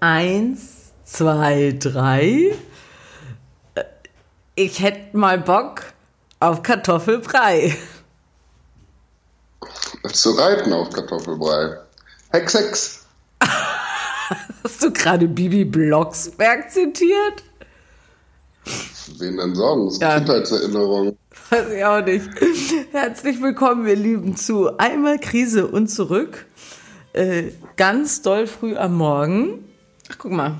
[0.00, 2.54] Eins, zwei, drei.
[4.54, 5.82] Ich hätte mal Bock
[6.40, 7.76] auf Kartoffelbrei.
[10.12, 11.78] Zu reiten auf Kartoffelbrei.
[12.30, 13.06] Hex, Hex.
[14.64, 17.42] Hast du gerade Bibi Blocksberg zitiert?
[19.18, 20.00] Wen denn sonst?
[20.00, 20.16] Ja.
[20.16, 21.16] Kindheitserinnerung.
[21.50, 22.28] Weiß ich auch nicht.
[22.92, 26.46] Herzlich willkommen, ihr Lieben, zu Einmal Krise und zurück.
[27.12, 29.64] Äh, ganz doll früh am Morgen.
[30.10, 30.54] Ach, guck mal.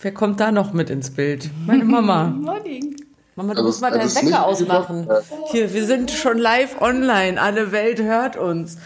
[0.00, 1.50] Wer kommt da noch mit ins Bild?
[1.66, 2.24] Meine Mama.
[2.24, 2.96] Morning.
[3.34, 5.08] Mama, du Also, musst mal also deinen Wecker ausmachen.
[5.50, 7.38] Hier, wir sind schon live online.
[7.40, 8.78] Alle Welt hört uns.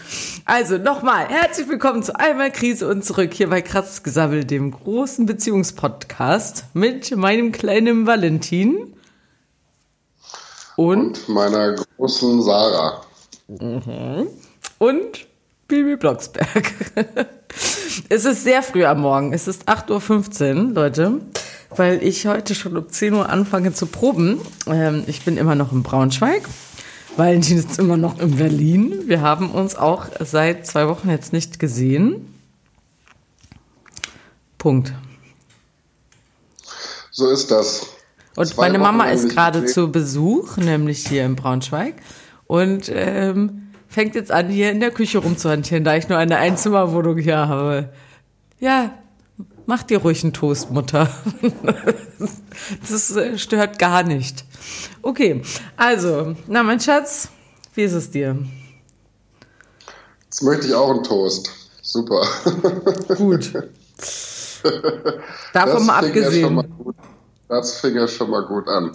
[0.43, 1.27] Also, nochmal.
[1.29, 7.15] Herzlich willkommen zu Einmal Krise und zurück hier bei Krass Gesabbel, dem großen Beziehungspodcast mit
[7.15, 8.93] meinem kleinen Valentin.
[10.75, 13.01] Und, Und meiner großen Sarah.
[14.79, 15.27] und
[15.67, 16.73] Bibi Blocksberg.
[18.09, 19.33] es ist sehr früh am Morgen.
[19.33, 21.21] Es ist 8.15 Uhr, Leute,
[21.69, 24.41] weil ich heute schon um 10 Uhr anfange zu proben.
[24.67, 26.43] Ähm, ich bin immer noch in Braunschweig.
[27.17, 29.03] Valentin ist immer noch in Berlin.
[29.05, 32.33] Wir haben uns auch seit zwei Wochen jetzt nicht gesehen.
[34.57, 34.93] Punkt.
[37.11, 37.87] So ist das.
[38.35, 41.95] Und Zwei meine Wochen Mama ist gerade zu Besuch, nämlich hier in Braunschweig.
[42.47, 47.17] Und ähm, fängt jetzt an, hier in der Küche rumzuhantieren, da ich nur eine Einzimmerwohnung
[47.17, 47.89] hier habe.
[48.59, 48.93] Ja,
[49.65, 51.09] mach dir ruhig einen Toast, Mutter.
[52.89, 54.45] das äh, stört gar nicht.
[55.01, 55.41] Okay,
[55.75, 57.27] also, na mein Schatz,
[57.73, 58.37] wie ist es dir?
[60.23, 61.51] Jetzt möchte ich auch einen Toast.
[61.81, 62.25] Super.
[63.17, 63.51] Gut.
[65.53, 66.77] Davon mal fing ja abgesehen.
[66.77, 66.95] gut,
[67.49, 68.91] das fing ja schon mal gut an.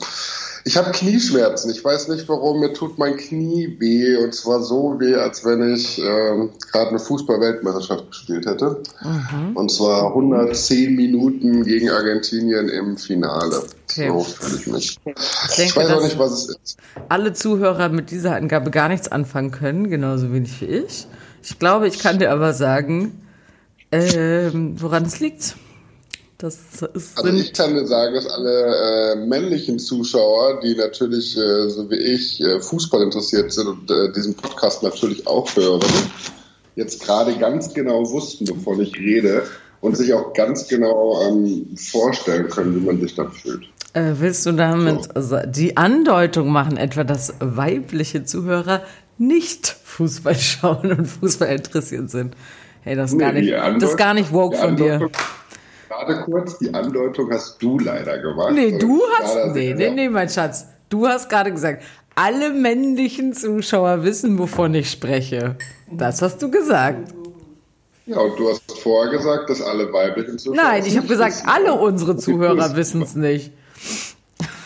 [0.66, 1.70] Ich habe Knieschmerzen.
[1.70, 2.58] Ich weiß nicht warum.
[2.58, 4.16] Mir tut mein Knie weh.
[4.16, 8.82] Und zwar so weh, als wenn ich ähm, gerade eine Fußball-Weltmeisterschaft gespielt hätte.
[9.00, 9.56] Mhm.
[9.56, 13.62] Und zwar 110 Minuten gegen Argentinien im Finale.
[13.88, 14.08] Okay.
[14.08, 14.98] So fühle ich mich.
[15.06, 15.14] Ich
[15.50, 16.78] Ich, denke, weiß auch nicht, was es ist.
[17.08, 21.06] alle Zuhörer mit dieser Angabe gar nichts anfangen können, genauso wenig wie ich.
[21.44, 23.22] Ich glaube, ich kann dir aber sagen,
[23.92, 25.54] ähm, woran es liegt.
[26.38, 26.58] Das
[26.92, 31.90] ist, Also ich kann dir sagen, dass alle äh, männlichen Zuschauer, die natürlich, äh, so
[31.90, 35.80] wie ich, äh, Fußball interessiert sind und äh, diesen Podcast natürlich auch hören,
[36.74, 39.44] jetzt gerade ganz genau wussten, wovon ich rede
[39.80, 43.64] und sich auch ganz genau ähm, vorstellen können, wie man sich dann fühlt.
[43.94, 45.08] äh, willst du damit
[45.56, 48.82] die Andeutung machen, etwa, dass weibliche Zuhörer
[49.16, 52.36] nicht Fußball schauen und Fußball interessiert sind?
[52.82, 55.08] Hey, das ist, gar, Nee, nicht, die Andeutung- das ist gar nicht woke von dir.
[55.88, 58.52] Gerade kurz, die Andeutung hast du leider gemacht.
[58.52, 59.54] Nee, du hast.
[59.54, 60.66] Nee, nee, nee, mein Schatz.
[60.88, 61.82] Du hast gerade gesagt,
[62.14, 65.56] alle männlichen Zuschauer wissen, wovon ich spreche.
[65.90, 67.12] Das hast du gesagt.
[68.06, 70.56] Ja, und du hast vorher gesagt, dass alle weiblichen Zuschauer.
[70.56, 71.48] Nein, ich habe gesagt, wissen.
[71.48, 73.02] alle unsere Zuhörer wissen.
[73.02, 73.52] es nicht.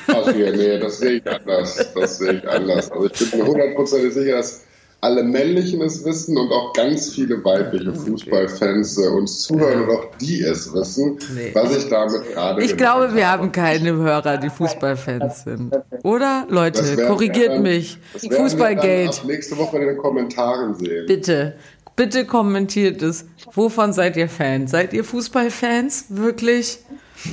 [0.07, 1.93] Ach ja, nee, das sehe ich anders.
[1.95, 2.91] Das sehe ich anders.
[2.91, 4.65] Also ich bin mir hundertprozentig sicher, dass
[5.03, 10.05] alle männlichen es wissen und auch ganz viele weibliche Fußballfans äh, uns zuhören und auch
[10.21, 11.51] die es wissen, Nee.
[11.55, 13.43] was ich damit gerade Ich glaube, wir habe.
[13.45, 15.75] haben keine Hörer, die Fußballfans sind.
[16.03, 16.47] Oder?
[16.51, 17.99] Leute, wir korrigiert dann- mich.
[18.21, 19.27] wir Fußballgate.
[19.27, 21.07] nächste Woche in den Kommentaren sehen.
[21.07, 21.55] Bitte,
[21.97, 23.25] bitte kommentiert es.
[23.55, 24.71] Wovon seid ihr Fans?
[24.71, 26.07] Seid ihr Fußballfans?
[26.11, 26.79] Wirklich?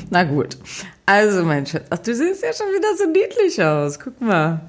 [0.09, 0.57] Na gut.
[1.05, 1.83] Also, mein Schatz.
[1.89, 3.99] Ach, du siehst ja schon wieder so niedlich aus.
[3.99, 4.59] Guck mal.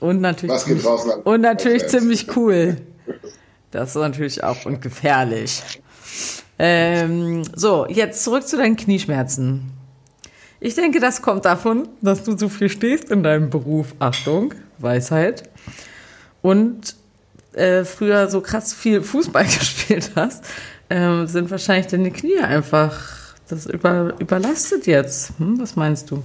[0.00, 2.76] Und natürlich, Was geht ziemlich, raus und natürlich ziemlich cool.
[3.70, 5.62] Das ist natürlich auch und gefährlich.
[6.58, 9.70] Ähm, so, jetzt zurück zu deinen Knieschmerzen.
[10.58, 13.94] Ich denke, das kommt davon, dass du so viel stehst in deinem Beruf.
[13.98, 15.48] Achtung, Weisheit.
[16.42, 16.96] Und
[17.52, 20.44] äh, früher so krass viel Fußball gespielt hast,
[20.88, 22.98] ähm, sind wahrscheinlich deine Knie einfach
[23.48, 25.32] das über, überlastet jetzt.
[25.38, 26.22] Hm, was meinst du?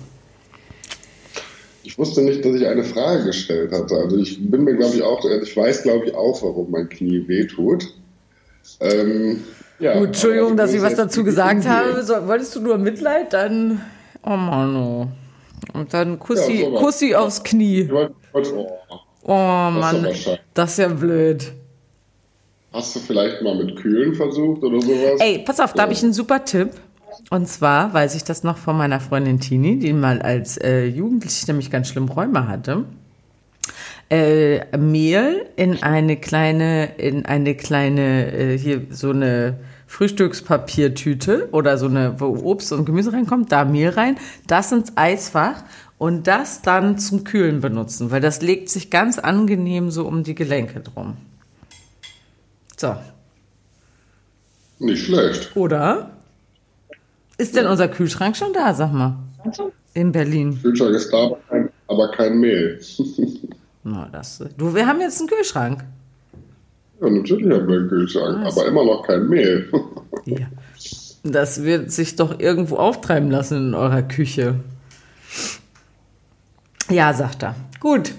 [1.85, 3.96] Ich wusste nicht, dass ich eine Frage gestellt hatte.
[3.96, 7.28] Also ich bin mir, glaube ich, auch, ich weiß, glaube ich, auch, warum mein Knie
[7.28, 7.94] wehtut.
[8.79, 9.44] Ähm,
[9.79, 12.03] ja, Gut, Entschuldigung, dass ich was dazu gesagt habe.
[12.03, 13.34] So, wolltest du nur Mitleid?
[13.34, 13.82] Dann,
[14.23, 15.08] oh Mann, oh.
[15.73, 16.70] Und dann Kussi, Ja.
[16.79, 17.90] Kussi aufs Knie.
[17.91, 18.08] Oh,
[19.28, 19.34] Oh
[19.72, 20.08] Mann,
[20.53, 21.52] das ist ja blöd.
[22.72, 25.20] Hast du vielleicht mal mit Kühlen versucht oder sowas?
[25.20, 26.70] Ey, pass auf, da habe ich einen super Tipp.
[27.29, 31.47] Und zwar weiß ich das noch von meiner Freundin Tini, die mal als äh, Jugendliche
[31.47, 32.85] nämlich ganz schlimm Räume hatte.
[34.09, 39.58] Äh, Mehl in eine kleine, in eine kleine, äh, hier so eine
[39.88, 44.17] Frühstückspapiertüte oder so eine, wo Obst und Gemüse reinkommt, da Mehl rein,
[44.47, 45.64] das ins Eisfach
[45.97, 50.35] und das dann zum Kühlen benutzen, weil das legt sich ganz angenehm so um die
[50.35, 51.17] Gelenke drum.
[52.78, 52.96] So,
[54.79, 55.56] Nicht schlecht.
[55.56, 56.15] Oder?
[57.37, 59.17] Ist denn unser Kühlschrank schon da, sag mal?
[59.93, 60.59] In Berlin.
[60.61, 62.79] Kühlschrank ist da, aber kein, aber kein Mehl.
[63.84, 65.84] Na, das, du, wir haben jetzt einen Kühlschrank.
[67.02, 68.58] Ja, natürlich haben wir einen Kühlschrank, Was?
[68.58, 69.70] aber immer noch kein Mehl.
[70.26, 70.47] Ja.
[71.23, 74.55] Das wird sich doch irgendwo auftreiben lassen in eurer Küche.
[76.90, 77.55] Ja, sagt er.
[77.79, 78.11] Gut.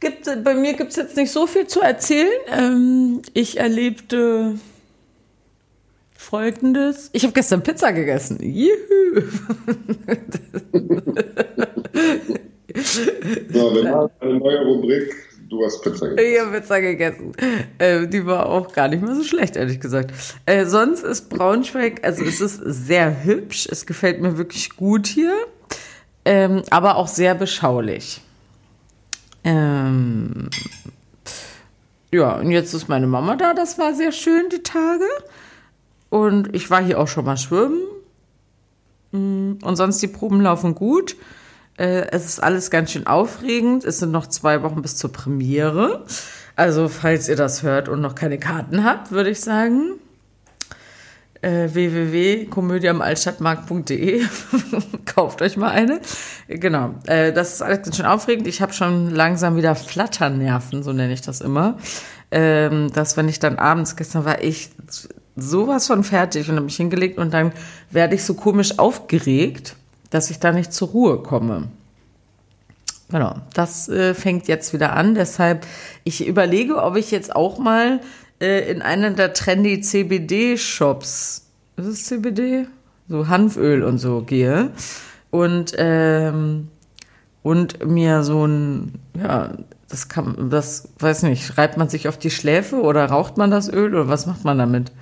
[0.00, 2.30] Gibt, bei mir gibt es jetzt nicht so viel zu erzählen.
[2.50, 4.54] Ähm, ich erlebte
[6.32, 7.10] Folgendes.
[7.12, 8.38] Ich habe gestern Pizza gegessen.
[8.40, 9.20] Juhu.
[13.50, 15.14] So, wir machen eine neue Rubrik.
[15.50, 16.32] Du hast Pizza gegessen.
[16.32, 17.32] Ich habe Pizza gegessen.
[17.76, 20.14] Äh, die war auch gar nicht mal so schlecht, ehrlich gesagt.
[20.46, 23.68] Äh, sonst ist Braunschweig, also es ist sehr hübsch.
[23.70, 25.34] Es gefällt mir wirklich gut hier.
[26.24, 28.22] Ähm, aber auch sehr beschaulich.
[29.44, 30.48] Ähm,
[32.10, 33.52] ja, und jetzt ist meine Mama da.
[33.52, 35.04] Das war sehr schön, die Tage.
[36.12, 37.80] Und ich war hier auch schon mal schwimmen.
[39.12, 41.16] Mm, Und sonst die Proben laufen gut.
[41.78, 43.86] Äh, es ist alles ganz schön aufregend.
[43.86, 46.04] Es sind noch zwei Wochen bis zur Premiere.
[46.54, 49.92] Also, falls ihr das hört und noch keine Karten habt, würde ich sagen,
[51.40, 54.22] äh, www.komödieamalstadtmarkt.de
[55.06, 56.02] kauft euch mal eine.
[56.46, 58.46] Genau, äh, das ist alles ganz schön aufregend.
[58.46, 61.78] Ich habe schon langsam wieder Flatternerven, so nenne ich das immer.
[62.30, 64.68] Ähm, dass wenn ich dann abends, gestern war ich
[65.36, 67.52] sowas von fertig und habe mich hingelegt und dann
[67.90, 69.76] werde ich so komisch aufgeregt,
[70.10, 71.68] dass ich da nicht zur Ruhe komme.
[73.10, 75.14] Genau, das äh, fängt jetzt wieder an.
[75.14, 75.66] Deshalb,
[76.04, 78.00] ich überlege, ob ich jetzt auch mal
[78.40, 81.46] äh, in einen der trendy CBD-Shops,
[81.76, 82.66] ist es CBD?
[83.08, 84.70] So Hanföl und so gehe
[85.32, 86.68] und, ähm,
[87.42, 89.52] und mir so ein, ja,
[89.88, 93.68] das kann, das, weiß nicht, schreibt man sich auf die Schläfe oder raucht man das
[93.68, 94.92] Öl oder was macht man damit?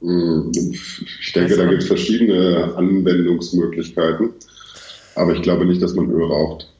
[0.00, 4.30] Hm, Ich denke, da gibt es verschiedene Anwendungsmöglichkeiten.
[5.14, 6.72] Aber ich glaube nicht, dass man Öl raucht.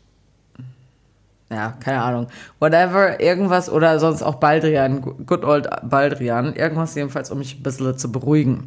[1.50, 2.26] ja, keine Ahnung,
[2.60, 7.96] whatever, irgendwas oder sonst auch Baldrian, good old Baldrian, irgendwas jedenfalls, um mich ein bisschen
[7.96, 8.64] zu beruhigen.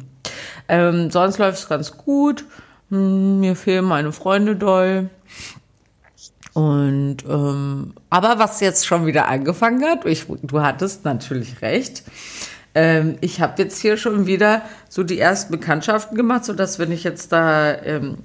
[0.68, 2.44] Ähm, sonst läuft es ganz gut.
[2.90, 5.10] Hm, mir fehlen meine Freunde doll.
[6.52, 12.02] Und ähm, aber was jetzt schon wieder angefangen hat, ich, du hattest natürlich recht.
[12.74, 16.92] Ähm, ich habe jetzt hier schon wieder so die ersten Bekanntschaften gemacht, so dass wenn
[16.92, 18.18] ich jetzt da ähm,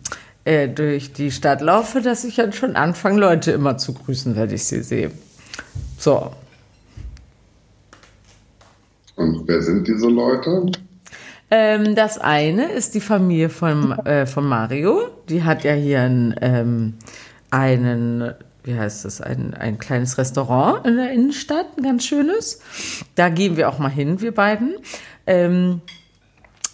[0.44, 4.51] äh, durch die Stadt laufe, dass ich dann schon anfange, Leute immer zu grüßen, wenn
[4.51, 5.12] ich sie sehe.
[5.97, 6.31] So,
[9.15, 10.71] Und wer sind diese Leute?
[11.51, 15.07] Ähm, das eine ist die Familie von, äh, von Mario.
[15.30, 16.94] Die hat ja hier ein, ähm,
[17.51, 18.33] einen,
[18.66, 22.60] wie heißt das, ein, ein kleines Restaurant in der Innenstadt, ein ganz schönes.
[23.16, 24.76] Da gehen wir auch mal hin, wir beiden.
[25.28, 25.82] Ähm,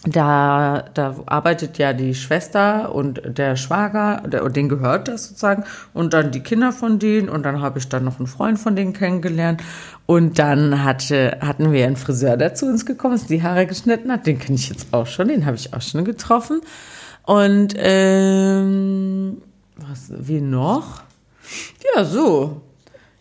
[0.04, 6.12] da, da arbeitet ja die Schwester und der Schwager, der, denen gehört das sozusagen, und
[6.12, 8.94] dann die Kinder von denen, und dann habe ich dann noch einen Freund von denen
[8.94, 9.62] kennengelernt.
[10.06, 14.10] Und dann hatte, hatten wir einen Friseur, der zu uns gekommen ist, die Haare geschnitten
[14.10, 14.26] hat.
[14.26, 16.62] Den kenne ich jetzt auch schon, den habe ich auch schon getroffen.
[17.24, 19.40] Und ähm,
[19.76, 21.02] was, wie noch?
[21.94, 22.60] Ja, so.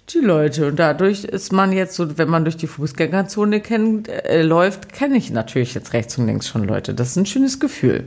[0.10, 0.68] Die Leute.
[0.68, 5.18] Und dadurch ist man jetzt so, wenn man durch die Fußgängerzone kennt, äh, läuft, kenne
[5.18, 6.94] ich natürlich jetzt rechts und links schon Leute.
[6.94, 8.06] Das ist ein schönes Gefühl.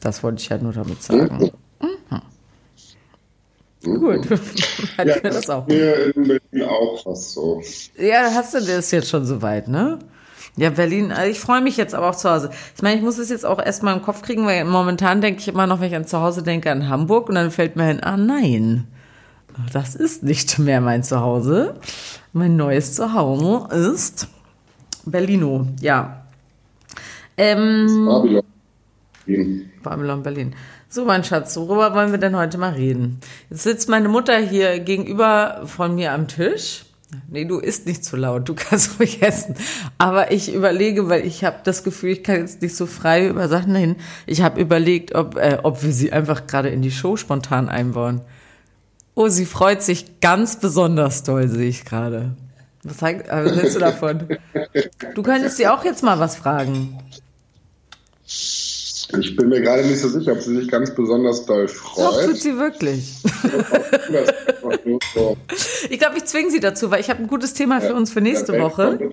[0.00, 1.38] Das wollte ich ja nur damit sagen.
[1.38, 1.52] Mhm.
[3.84, 4.30] Gut.
[4.98, 5.66] Hat Ja, mir das auch.
[5.66, 7.60] Mir in auch fast so.
[7.98, 9.98] Ja, hast du das jetzt schon soweit, ne?
[10.56, 12.50] Ja, Berlin, also ich freue mich jetzt aber auch zu Hause.
[12.76, 15.48] Ich meine, ich muss es jetzt auch erstmal im Kopf kriegen, weil momentan denke ich
[15.48, 18.02] immer noch, wenn ich an zu Hause denke, an Hamburg und dann fällt mir hin,
[18.02, 18.86] ah nein,
[19.72, 21.76] das ist nicht mehr mein Zuhause.
[22.34, 24.28] Mein neues Zuhause ist
[25.06, 26.22] Berlino, ja.
[27.38, 28.42] Ähm, Babylon.
[29.24, 29.70] Berlin.
[29.82, 30.54] Babylon Berlin.
[30.88, 33.20] So, mein Schatz, worüber wollen wir denn heute mal reden?
[33.48, 36.84] Jetzt sitzt meine Mutter hier gegenüber von mir am Tisch.
[37.28, 39.54] Nee, du isst nicht zu laut, du kannst ruhig essen.
[39.98, 43.48] Aber ich überlege, weil ich habe das Gefühl, ich kann jetzt nicht so frei über
[43.48, 43.96] Sachen hin.
[44.26, 48.20] Ich habe überlegt, ob, äh, ob wir sie einfach gerade in die Show spontan einbauen.
[49.14, 52.34] Oh, sie freut sich ganz besonders doll, sehe ich gerade.
[52.82, 54.26] Was, äh, was hältst du davon?
[55.14, 56.98] Du könntest sie auch jetzt mal was fragen.
[59.18, 62.24] Ich bin mir gerade nicht so sicher, ob sie sich ganz besonders doll Doch, tut
[62.24, 62.36] freut.
[62.36, 63.16] sie wirklich.
[65.90, 68.20] Ich glaube, ich zwinge sie dazu, weil ich habe ein gutes Thema für uns für
[68.20, 69.12] nächste Woche.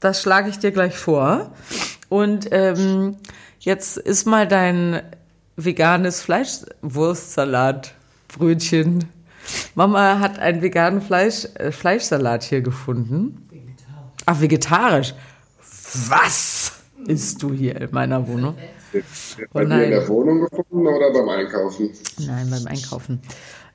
[0.00, 1.52] Das schlage ich dir gleich vor.
[2.08, 3.16] Und ähm,
[3.60, 5.02] jetzt ist mal dein
[5.56, 9.04] veganes Fleischwurstsalatbrötchen.
[9.74, 13.48] Mama hat einen veganen Fleisch, äh, Fleischsalat hier gefunden.
[14.26, 15.14] Ach, vegetarisch.
[16.08, 16.61] Was
[17.06, 18.56] isst du hier in meiner Wohnung?
[19.52, 21.90] Bei Oh dir in der Wohnung gefunden oder beim Einkaufen?
[22.18, 23.20] Nein, beim Einkaufen.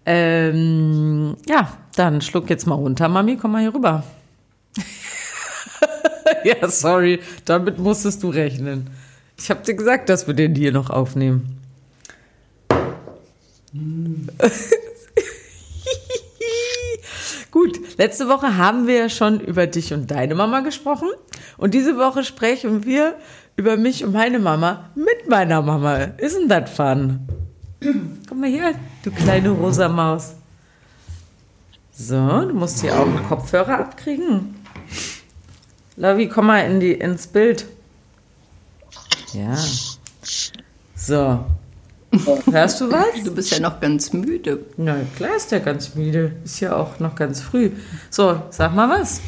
[0.05, 4.03] Ähm, ja, dann schluck jetzt mal runter, Mami, komm mal hier rüber.
[6.43, 8.89] ja, sorry, damit musstest du rechnen.
[9.37, 11.59] Ich habe dir gesagt, dass wir den hier noch aufnehmen.
[17.51, 21.09] Gut, letzte Woche haben wir ja schon über dich und deine Mama gesprochen.
[21.57, 23.15] Und diese Woche sprechen wir
[23.55, 25.95] über mich und meine Mama mit meiner Mama.
[26.17, 27.27] Isn't that fun?
[28.27, 28.73] Komm mal her,
[29.03, 30.33] du kleine rosa Maus.
[31.91, 34.55] So, du musst hier auch einen Kopfhörer abkriegen.
[35.95, 37.65] Lavi, komm mal in die, ins Bild.
[39.33, 39.57] Ja.
[40.95, 41.45] So.
[42.51, 43.23] Hörst du was?
[43.23, 44.59] Du bist ja noch ganz müde.
[44.77, 46.33] Na klar ist der ganz müde.
[46.43, 47.71] Ist ja auch noch ganz früh.
[48.09, 49.21] So, sag mal was.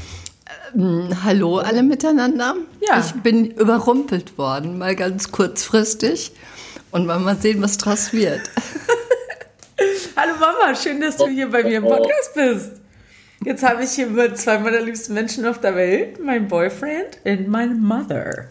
[0.74, 2.56] Hm, Hallo alle miteinander.
[2.88, 3.00] Ja.
[3.00, 6.32] Ich bin überrumpelt worden, mal ganz kurzfristig.
[6.92, 8.42] Und mal, mal sehen, was draus wird.
[10.16, 12.72] Hallo Mama, schön, dass du hier bei mir im Podcast bist.
[13.46, 17.48] Jetzt habe ich hier mit zwei meiner liebsten Menschen auf der Welt, mein Boyfriend und
[17.48, 18.48] meine Mother.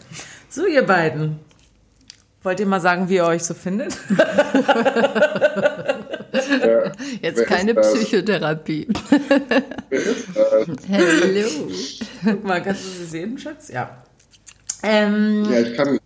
[0.49, 1.39] So, ihr beiden.
[2.41, 3.97] Wollt ihr mal sagen, wie ihr euch so findet?
[6.61, 7.75] Äh, Jetzt wer keine?
[7.75, 8.87] Psychotherapie.
[9.89, 10.01] Wer?
[10.89, 11.67] Hallo.
[12.23, 13.69] Guck mal, kannst du sie sehen, Schatz?
[13.69, 14.03] Ja.
[14.83, 15.99] Ähm, Ja, ich kann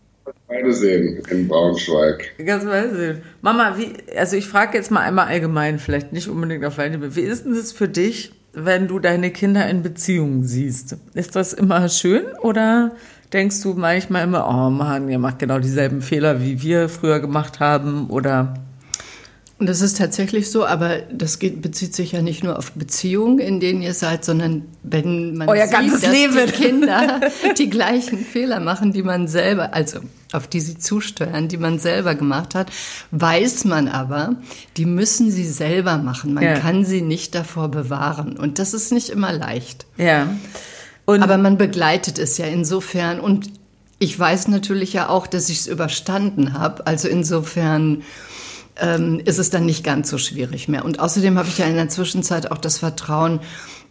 [0.48, 2.33] beide sehen in Braunschweig.
[2.45, 3.17] Ganz weiß ich.
[3.41, 7.22] Mama, wie, also ich frage jetzt mal einmal allgemein, vielleicht nicht unbedingt auf deine, wie
[7.22, 10.95] ist denn das für dich, wenn du deine Kinder in Beziehungen siehst?
[11.13, 12.91] Ist das immer schön oder
[13.31, 17.60] denkst du manchmal immer, oh Mann, ihr macht genau dieselben Fehler, wie wir früher gemacht
[17.60, 18.53] haben oder?
[19.63, 23.39] Und das ist tatsächlich so, aber das geht, bezieht sich ja nicht nur auf Beziehungen,
[23.39, 26.36] in denen ihr seid, sondern wenn man Euer sieht, ganzes dass Leben.
[26.48, 27.22] die Kinder
[27.58, 30.00] die gleichen Fehler machen, die man selber, also
[30.34, 32.72] auf die sie zusteuern, die man selber gemacht hat,
[33.12, 34.36] weiß man aber,
[34.75, 36.34] die müssen sie selber machen.
[36.34, 36.60] Man Ja.
[36.60, 38.38] kann sie nicht davor bewahren.
[38.38, 39.86] Und das ist nicht immer leicht.
[39.96, 40.27] Ja.
[41.05, 43.50] Und Aber man begleitet es ja insofern und
[44.00, 46.86] ich weiß natürlich ja auch, dass ich es überstanden habe.
[46.86, 48.01] Also insofern
[48.77, 50.85] ähm, ist es dann nicht ganz so schwierig mehr.
[50.85, 53.39] Und außerdem habe ich ja in der Zwischenzeit auch das Vertrauen,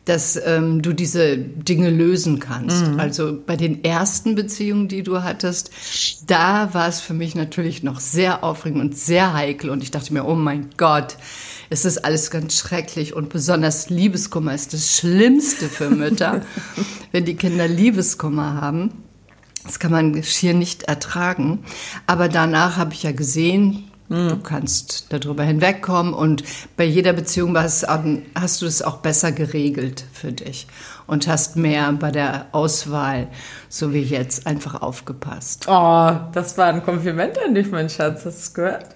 [0.04, 2.84] dass ähm, du diese Dinge lösen kannst.
[2.98, 5.70] Also bei den ersten Beziehungen, die du hattest,
[6.26, 9.70] da war es für mich natürlich noch sehr aufregend und sehr heikel.
[9.70, 11.16] Und ich dachte mir, oh mein Gott,
[11.70, 16.42] es ist alles ganz schrecklich und besonders Liebeskummer ist das Schlimmste für Mütter,
[17.12, 18.90] wenn die Kinder Liebeskummer haben.
[19.64, 21.60] Das kann man schier nicht ertragen.
[22.08, 26.44] Aber danach habe ich ja gesehen, du kannst darüber hinwegkommen und
[26.76, 27.86] bei jeder Beziehung hast,
[28.34, 30.66] hast du es auch besser geregelt für dich
[31.06, 33.28] und hast mehr bei der Auswahl,
[33.68, 35.66] so wie jetzt, einfach aufgepasst.
[35.68, 38.24] oh, das war ein Kompliment an dich, mein Schatz.
[38.24, 38.86] Hast du es gehört?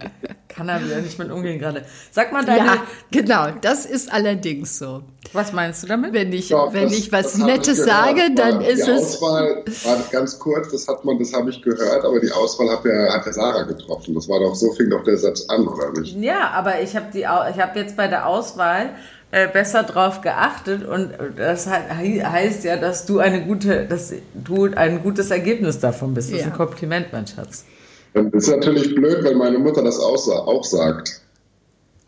[0.49, 1.85] Kann er wieder nicht mit umgehen gerade.
[2.11, 2.77] Sag mal deine, Ja,
[3.11, 5.03] genau, das ist allerdings so.
[5.33, 6.13] was meinst du damit?
[6.13, 9.17] Wenn ich, Ja, wenn das- ich was hab Nettes ich sage, dann ist die es.
[9.23, 12.85] Auswahl, war ganz kurz, das hat man, das habe ich gehört, aber die Auswahl hat
[12.85, 14.15] ja, hat ja Sarah getroffen.
[14.15, 16.17] Das war doch, so fing doch der Satz an, oder nicht?
[16.17, 18.91] Ja, aber ich habe die, habe jetzt bei der Auswahl
[19.33, 21.67] äh, besser drauf geachtet und das
[21.99, 26.31] he- heißt ja, dass du eine gute, dass du ein gutes Ergebnis davon bist.
[26.31, 26.51] Das ist Ja.
[26.53, 27.65] ein Kompliment, mein Schatz.
[28.13, 31.21] Das ist natürlich blöd, wenn meine Mutter das auch, sa- auch sagt.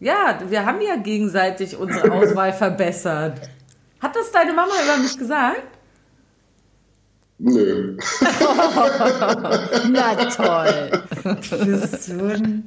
[0.00, 3.38] Ja, wir haben ja gegenseitig unsere Auswahl verbessert.
[4.00, 5.62] Hat das deine Mama über mich gesagt?
[7.38, 7.96] Nö.
[9.90, 10.90] Na toll.
[11.50, 12.64] Du bist so ein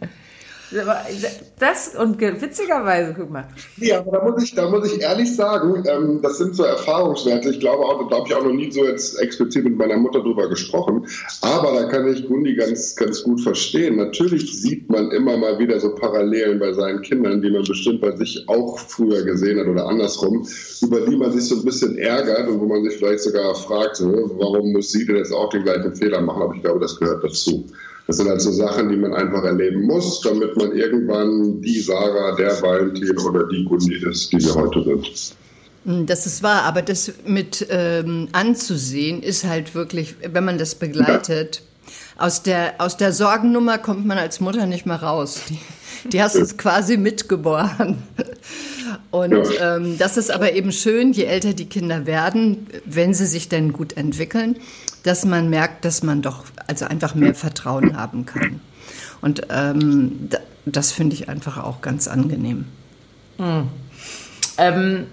[1.60, 3.48] Das und ge- witzigerweise, guck mal.
[3.78, 7.50] Ja, aber da muss ich, da muss ich ehrlich sagen, ähm, das sind so Erfahrungswerte.
[7.50, 10.22] Ich glaube auch, da habe ich auch noch nie so jetzt explizit mit meiner Mutter
[10.22, 11.06] drüber gesprochen.
[11.42, 13.96] Aber da kann ich Gundi ganz, ganz gut verstehen.
[13.98, 18.16] Natürlich sieht man immer mal wieder so Parallelen bei seinen Kindern, die man bestimmt bei
[18.16, 20.48] sich auch früher gesehen hat oder andersrum,
[20.82, 24.02] über die man sich so ein bisschen ärgert und wo man sich vielleicht sogar fragt,
[24.02, 26.42] warum muss sie denn jetzt auch den gleichen Fehler machen?
[26.42, 27.66] Aber ich glaube, das gehört dazu.
[28.08, 32.36] Das sind halt so Sachen, die man einfach erleben muss, damit man irgendwann die Sarah,
[32.36, 36.08] der Valentin oder die Gundi ist, die wir heute sind.
[36.08, 41.62] Das ist wahr, aber das mit ähm, anzusehen ist halt wirklich, wenn man das begleitet,
[42.18, 45.42] aus der, aus der Sorgennummer kommt man als Mutter nicht mehr raus.
[45.50, 45.60] Die,
[46.10, 48.04] die hast du quasi mitgeboren.
[49.12, 49.78] Und Ja.
[49.78, 53.74] ähm, das ist aber eben schön, je älter die Kinder werden, wenn sie sich denn
[53.74, 54.58] gut entwickeln,
[55.06, 58.60] dass man merkt, dass man doch also einfach mehr Vertrauen haben kann.
[59.22, 62.66] Und ähm, da, das finde ich einfach auch ganz angenehm.
[64.58, 65.06] Ähm,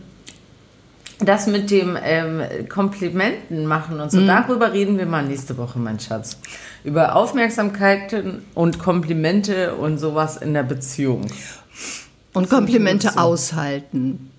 [1.18, 4.26] das mit dem ähm, Komplimenten machen und so, Mhm.
[4.26, 6.38] darüber reden wir mal nächste Woche, mein Schatz.
[6.84, 11.26] Über Aufmerksamkeiten und Komplimente und sowas in der Beziehung.
[12.32, 14.31] Und Komplimente aushalten.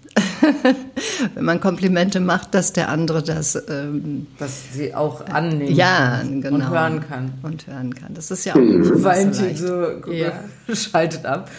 [1.36, 6.56] Wenn man Komplimente macht, dass der andere das ähm, Dass sie auch annehmen ja genau
[6.56, 7.34] und hören kann.
[7.44, 8.14] und hören kann.
[8.14, 9.58] Das ist ja auch nicht so Valentin leicht.
[9.60, 10.34] so, guck Ja.
[10.74, 11.50] schaltet ab.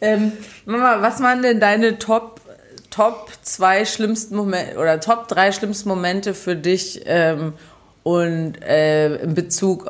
[0.00, 0.32] Ähm,
[0.66, 2.40] Mama, was waren denn deine Top,
[2.90, 7.54] Top zwei schlimmsten Momente oder Top drei schlimmsten Momente für dich ähm,
[8.02, 9.88] und äh, in Bezug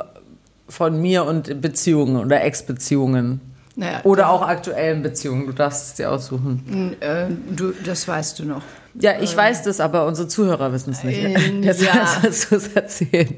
[0.69, 3.41] von mir und Beziehungen oder Ex-Beziehungen?
[3.75, 6.97] Naja, Oder auch aktuellen Beziehungen, du darfst es dir aussuchen.
[7.00, 7.26] äh,
[7.57, 8.62] du, das weißt du noch.
[9.00, 11.19] Ja, ich weiß das, aber unsere Zuhörer wissen es nicht.
[11.23, 12.07] Ähm, Deshalb ja.
[12.23, 13.35] sollst du es erzählen.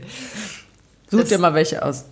[1.10, 2.04] Such Das- dir mal welche aus.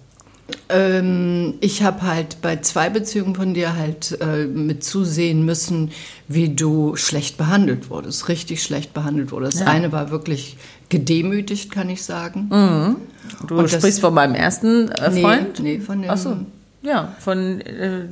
[0.68, 5.90] Ähm, ich habe halt bei zwei Beziehungen von dir halt äh, mit zusehen müssen,
[6.28, 9.60] wie du schlecht behandelt wurdest, richtig schlecht behandelt wurdest.
[9.60, 10.56] Das eine war wirklich
[10.88, 12.48] gedemütigt, kann ich sagen.
[13.46, 15.58] Du Und das- sprichst von meinem ersten äh, Freund?
[15.60, 16.10] Nee, nee, von dem.
[16.10, 16.36] Ach so,
[16.82, 17.60] ja, von.
[17.60, 18.06] Äh,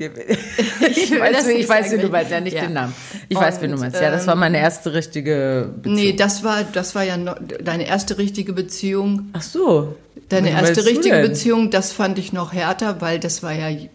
[0.00, 2.62] ich will weiß, ich weiß, wie du meinst, ja nicht ja.
[2.62, 2.94] den Namen.
[3.28, 4.00] Ich weiß, wie du Und, meinst.
[4.00, 5.94] Ja, das war meine erste richtige Beziehung.
[5.94, 9.28] Nee, das war, das war ja noch, deine erste richtige Beziehung.
[9.34, 9.96] Ach so.
[10.30, 11.20] Deine erste richtige?
[11.20, 13.68] Beziehung, das fand ich noch härter, weil das war ja.
[13.68, 13.88] äh,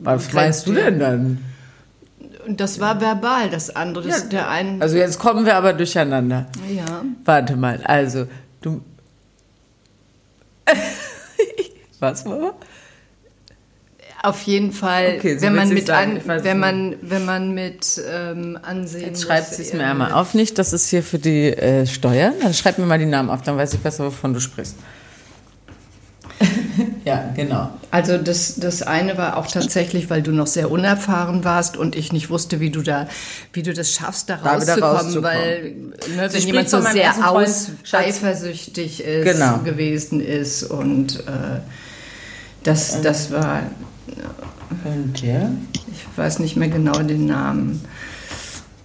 [0.00, 1.44] Was meinst du denn dann?
[2.46, 4.08] Und das war verbal, das andere.
[4.08, 4.80] Das, der einen.
[4.80, 6.46] Also jetzt kommen wir aber durcheinander.
[6.70, 7.04] ja.
[7.24, 8.26] Warte mal, also
[8.60, 8.82] du.
[12.00, 12.52] Was, Mama?
[14.22, 18.00] Auf jeden Fall, Okay, so wenn man mit sagen, an, wenn man wenn man mit
[18.10, 20.34] ähm, Ansehen Jetzt schreibt sie es mir einmal auf.
[20.34, 22.34] Nicht, das ist hier für die äh, Steuern.
[22.42, 24.74] Dann schreib mir mal die Namen auf, dann weiß ich besser, wovon du sprichst.
[27.04, 27.70] ja, genau.
[27.90, 32.12] Also das das eine war auch tatsächlich, weil du noch sehr unerfahren warst und ich
[32.12, 33.08] nicht wusste, wie du da
[33.52, 35.24] wie du das schaffst, da Da wieder rauszukommen, rauszukommen.
[35.24, 35.72] weil
[36.16, 39.58] ne, wenn jemand so sehr aus eifersüchtig ist Genau.
[39.58, 41.60] gewesen ist und äh,
[42.62, 43.62] das das war
[45.22, 45.50] Der?
[45.90, 47.82] ich weiß nicht mehr genau den Namen.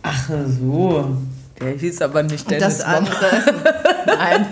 [0.02, 1.18] Ach so.
[1.60, 3.26] Der hieß aber nicht Und Dennis das andere,
[4.06, 4.48] nein,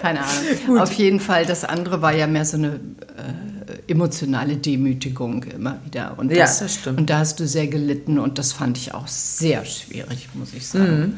[0.00, 0.78] keine Ahnung.
[0.78, 6.14] Auf jeden Fall, das andere war ja mehr so eine äh, emotionale Demütigung immer wieder.
[6.18, 6.98] Und Ja, das stimmt.
[6.98, 10.66] Und da hast du sehr gelitten und das fand ich auch sehr schwierig, muss ich
[10.66, 10.98] sagen.
[11.00, 11.16] Mhm.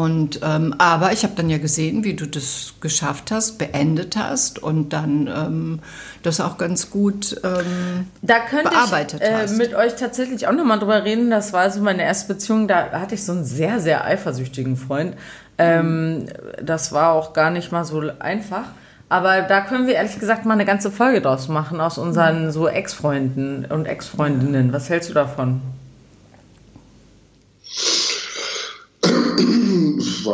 [0.00, 4.58] Und ähm, aber ich habe dann ja gesehen, wie du das geschafft hast, beendet hast
[4.58, 5.80] und dann ähm,
[6.22, 7.38] das auch ganz gut.
[7.44, 9.58] Ähm, Da könnte bearbeitet ich äh, hast.
[9.58, 11.28] mit euch tatsächlich auch nochmal drüber reden.
[11.28, 12.66] Das war so meine erste Beziehung.
[12.66, 15.16] Da hatte ich so einen sehr, sehr eifersüchtigen Freund.
[15.58, 16.24] Ähm,
[16.62, 18.68] das war auch gar nicht mal so einfach.
[19.10, 22.68] Aber da können wir ehrlich gesagt mal eine ganze Folge draus machen aus unseren so
[22.68, 24.72] Ex-Freunden und Ex-Freundinnen.
[24.72, 25.60] Was hältst du davon?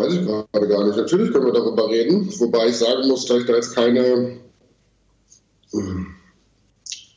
[0.01, 0.97] Weiß ich gerade gar nicht.
[0.97, 4.37] Natürlich können wir darüber reden, wobei ich sagen muss, dass ich da jetzt keine,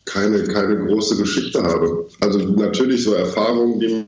[0.05, 2.07] keine, keine große Geschichte habe.
[2.21, 4.05] Also natürlich so Erfahrungen, die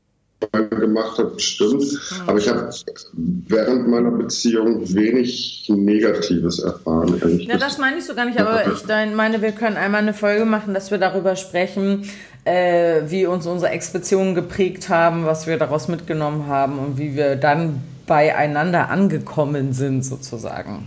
[0.52, 1.84] man gemacht hat, stimmt.
[2.26, 2.70] Aber ich habe
[3.12, 7.20] während meiner Beziehung wenig Negatives erfahren.
[7.40, 10.44] Ja, das meine ich so gar nicht, aber ich meine, wir können einmal eine Folge
[10.44, 12.08] machen, dass wir darüber sprechen,
[12.44, 17.36] äh, wie uns unsere Ex-Beziehungen geprägt haben, was wir daraus mitgenommen haben und wie wir
[17.36, 20.86] dann beieinander angekommen sind, sozusagen.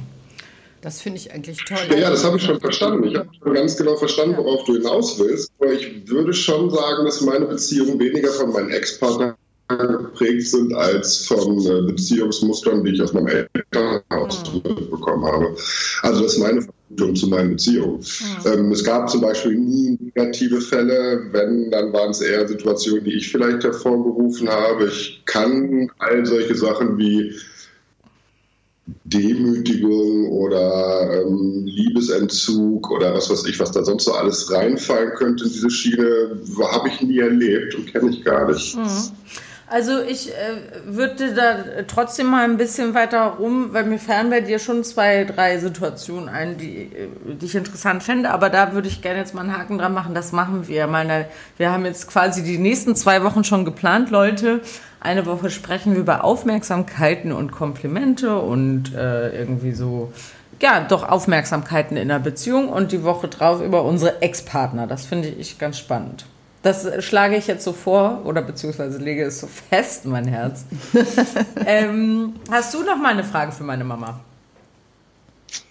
[0.82, 1.78] das finde ich eigentlich toll.
[1.90, 3.04] Ja, ja, das habe ich schon verstanden.
[3.06, 5.52] Ich habe schon ganz genau verstanden, worauf du hinaus willst.
[5.60, 9.36] Aber ich würde schon sagen, dass meine Beziehungen weniger von meinen Ex-Partnern
[9.68, 14.44] geprägt sind als von äh, Beziehungsmustern, die ich aus meinem Elternhaus
[14.92, 15.56] bekommen habe.
[16.04, 16.68] Also das ist meine
[17.16, 18.00] zu meinen Beziehungen.
[18.46, 21.28] Ähm, es gab zum Beispiel nie negative Fälle.
[21.32, 24.86] Wenn, dann waren es eher Situationen, die ich vielleicht hervorgerufen habe.
[24.86, 27.34] Ich kann all solche Sachen wie
[29.06, 35.46] Demütigung oder ähm, Liebesentzug oder was weiß ich, was da sonst so alles reinfallen könnte
[35.46, 36.40] in diese Schiene,
[36.72, 38.78] habe ich nie erlebt und kenne ich gar nicht.
[39.68, 40.36] Also ich äh,
[40.86, 45.24] würde da trotzdem mal ein bisschen weiter rum, weil mir fallen bei dir schon zwei,
[45.24, 48.30] drei Situationen ein, die, äh, die ich interessant fände.
[48.30, 50.14] Aber da würde ich gerne jetzt mal einen Haken dran machen.
[50.14, 50.86] Das machen wir.
[50.86, 51.26] Meine,
[51.58, 54.62] wir haben jetzt quasi die nächsten zwei Wochen schon geplant, Leute.
[55.00, 60.14] Eine Woche sprechen wir über Aufmerksamkeiten und Komplimente und äh, irgendwie so,
[60.62, 64.86] ja, doch Aufmerksamkeiten in einer Beziehung und die Woche drauf über unsere Ex-Partner.
[64.86, 66.26] Das finde ich ganz spannend.
[66.66, 70.66] Das schlage ich jetzt so vor oder beziehungsweise lege es so fest, mein Herz.
[71.68, 74.20] ähm, hast du noch mal eine Frage für meine Mama?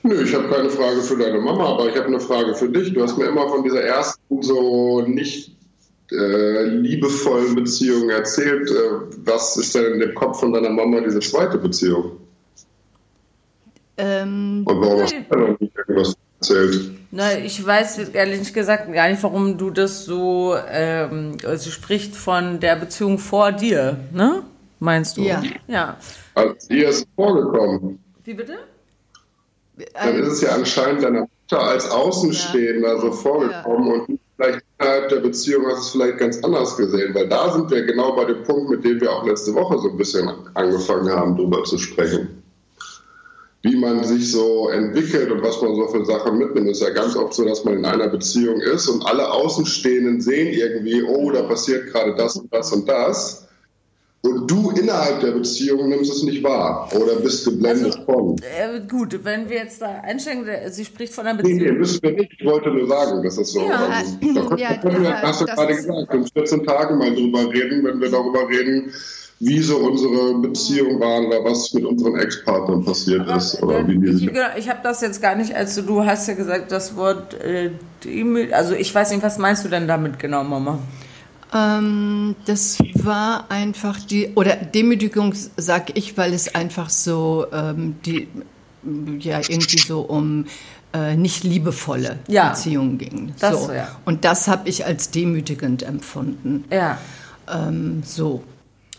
[0.04, 2.94] Nö, ich habe keine Frage für deine Mama, aber ich habe eine Frage für dich.
[2.94, 5.56] Du hast mir immer von dieser ersten so nicht
[6.12, 8.70] äh, liebevollen Beziehungen erzählt.
[8.70, 12.12] Äh, was ist denn in dem Kopf von deiner Mama diese zweite Beziehung?
[13.96, 16.90] Ähm, Und warum hast du da noch nicht irgendwas erzählt?
[17.10, 22.58] Na, ich weiß ehrlich gesagt gar nicht, warum du das so, ähm, sie spricht von
[22.60, 24.42] der Beziehung vor dir, ne?
[24.80, 25.22] Meinst du?
[25.22, 25.42] Ja.
[25.68, 25.96] Ja.
[26.34, 27.98] Als ihr ist vorgekommen.
[28.24, 28.58] Wie bitte?
[29.94, 35.20] Dann ist es ja anscheinend deiner Mutter als Außenstehender so vorgekommen und vielleicht innerhalb der
[35.20, 38.42] Beziehung hast du es vielleicht ganz anders gesehen, weil da sind wir genau bei dem
[38.44, 42.42] Punkt, mit dem wir auch letzte Woche so ein bisschen angefangen haben, drüber zu sprechen.
[43.64, 46.68] Wie man sich so entwickelt und was man so für Sachen mitnimmt.
[46.68, 50.20] Es ist ja ganz oft so, dass man in einer Beziehung ist und alle Außenstehenden
[50.20, 53.40] sehen irgendwie, oh, da passiert gerade das und das und das.
[54.20, 58.36] Und du innerhalb der Beziehung nimmst es nicht wahr oder bist geblendet Also, von.
[58.38, 61.78] Äh, gut, wenn wir jetzt da einsteigen, sie spricht von einer Nee, nee, Beziehung.
[61.78, 62.32] müssen wir nicht.
[62.38, 65.40] Ich wollte nur sagen, dass das so Ja, Da können, ja, da wir, ja, hast
[65.40, 68.90] du gerade ist- gesagt, in 14 Tagen mal drüber reden, wenn wir darüber reden,
[69.40, 73.62] wie so unsere Beziehung waren oder was mit unseren Ex-Partnern passiert ist.
[73.62, 76.34] Oder wie die Ich, genau, ich habe das jetzt gar nicht, also du hast ja
[76.34, 77.70] gesagt, das Wort, äh,
[78.52, 80.78] also ich weiß nicht, was meinst du denn damit genau, Mama?
[81.52, 88.28] Ähm, das war einfach die, oder Demütigung sag ich, weil es einfach so, ähm, die,
[89.20, 90.46] ja, irgendwie so um
[90.92, 92.50] äh, nicht liebevolle Ja.
[92.50, 93.34] Beziehungen ging.
[93.40, 93.72] Das, so.
[93.72, 93.88] ja.
[94.04, 96.64] Und das habe ich als demütigend empfunden.
[96.70, 96.98] Ja.
[97.52, 98.42] Ähm, so.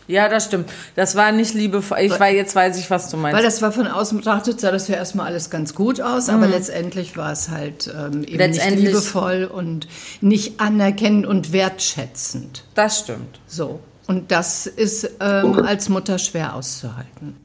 [0.08, 0.70] Ja, das stimmt.
[0.94, 1.98] Das war nicht liebevoll.
[2.00, 3.36] Ich war jetzt weiß ich, was du meinst.
[3.36, 6.46] Weil das war von außen betrachtet, sah das ja erstmal alles ganz gut aus, aber
[6.46, 8.76] letztendlich war es halt ähm, eben nicht Mhm.
[8.76, 9.88] Liebevoll und
[10.20, 12.64] nicht anerkennend und wertschätzend.
[12.74, 13.40] das stimmt.
[13.46, 13.80] So.
[14.06, 17.36] Und das ist ähm, als Mutter schwer auszuhalten.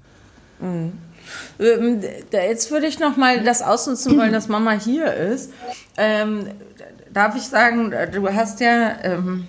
[0.62, 0.92] Ähm,
[2.32, 5.52] da- Jetzt würde ich noch mal das ausnutzen wollen, dass Mama hier ist.
[5.98, 6.48] Ähm,
[7.14, 9.48] darf ich sagen, du hast ja, ähm,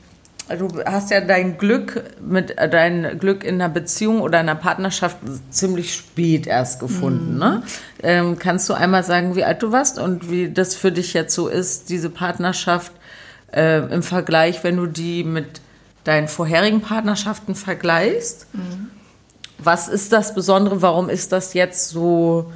[0.57, 5.19] du hast ja dein Glück mit äh, dein Glück in einer Beziehung oder einer Partnerschaft
[5.51, 7.39] ziemlich spät erst gefunden.
[7.39, 7.63] Ne?
[8.03, 11.35] Ähm, kannst du einmal sagen, wie alt du warst und wie das für dich jetzt
[11.35, 12.93] so ist, diese Partnerschaft
[13.53, 15.61] äh, im Vergleich, wenn du die mit
[16.05, 18.47] deinen vorherigen Partnerschaften vergleichst?
[19.59, 20.83] Was ist das Besondere?
[20.83, 22.51] Warum ist das jetzt so?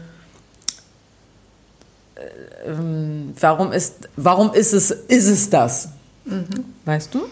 [2.16, 5.90] äh, ähm, warum ist, warum ist es, ist es das?
[6.84, 7.26] Weißt du?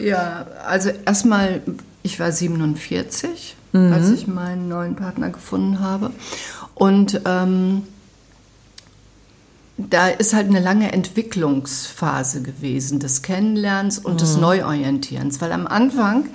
[0.00, 1.62] Ja, also erstmal,
[2.02, 6.10] ich war 47, als ich meinen neuen Partner gefunden habe.
[6.74, 7.82] Und ähm,
[9.88, 16.28] da ist halt eine lange Entwicklungsphase gewesen des Kennenlernens und des Neuorientierens, weil am Anfang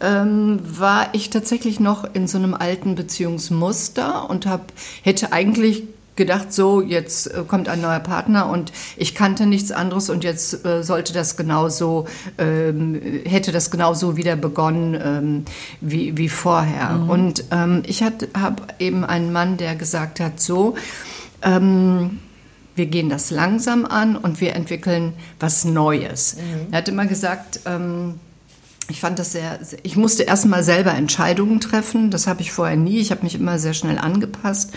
[0.00, 5.84] ähm, war ich tatsächlich noch in so einem alten Beziehungsmuster und hab, hätte eigentlich
[6.16, 10.64] gedacht, so jetzt äh, kommt ein neuer Partner und ich kannte nichts anderes und jetzt
[10.64, 12.06] äh, sollte das genauso,
[12.38, 15.44] ähm, hätte das genauso wieder begonnen ähm,
[15.80, 17.04] wie, wie vorher.
[17.08, 20.74] Und ähm, ich habe eben einen Mann, der gesagt hat, so,
[21.42, 22.18] ähm,
[22.74, 26.36] wir gehen das langsam an und wir entwickeln was Neues.
[26.70, 28.20] Er hat immer gesagt, ähm,
[28.88, 32.10] ich fand das sehr ich musste erstmal selber Entscheidungen treffen.
[32.10, 32.98] Das habe ich vorher nie.
[32.98, 34.72] Ich habe mich immer sehr schnell angepasst.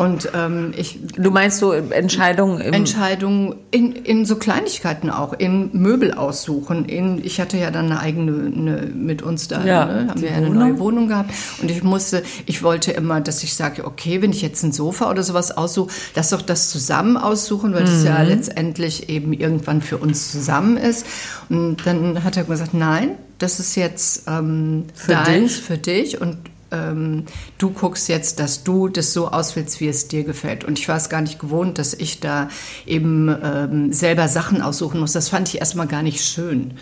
[0.00, 5.68] Und ähm, ich Du meinst so Entscheidungen im Entscheidungen in, in so Kleinigkeiten auch, in
[5.74, 6.86] Möbel aussuchen.
[6.86, 10.30] In, ich hatte ja dann eine eigene eine, mit uns da, Ja, ne, haben wir
[10.30, 10.58] ja eine Wohnung.
[10.58, 11.32] neue Wohnung gehabt.
[11.60, 15.10] Und ich musste, ich wollte immer, dass ich sage, okay, wenn ich jetzt ein Sofa
[15.10, 18.28] oder sowas aussuche, lass doch das zusammen aussuchen, weil das ja Mhm.
[18.28, 21.04] letztendlich eben irgendwann für uns zusammen ist.
[21.50, 25.62] Und dann hat er gesagt, nein, das ist jetzt ähm, Für deins, dich?
[25.62, 26.38] für dich und
[26.72, 27.24] ähm,
[27.58, 30.64] du guckst jetzt, dass du das so auswählst, wie es dir gefällt.
[30.64, 32.48] Und ich war es gar nicht gewohnt, dass ich da
[32.86, 35.12] eben ähm, selber Sachen aussuchen muss.
[35.12, 36.74] Das fand ich erstmal gar nicht schön.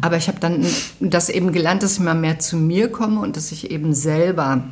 [0.00, 0.64] Aber ich habe dann
[1.00, 4.64] das eben gelernt, dass ich mal mehr zu mir komme und dass ich eben selber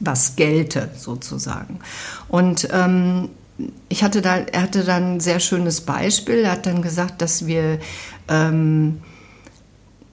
[0.00, 1.78] was gelte, sozusagen.
[2.28, 3.30] Und ähm,
[3.88, 6.38] ich hatte da, er hatte dann ein sehr schönes Beispiel.
[6.38, 7.78] Er hat dann gesagt, dass wir
[8.28, 9.00] ähm,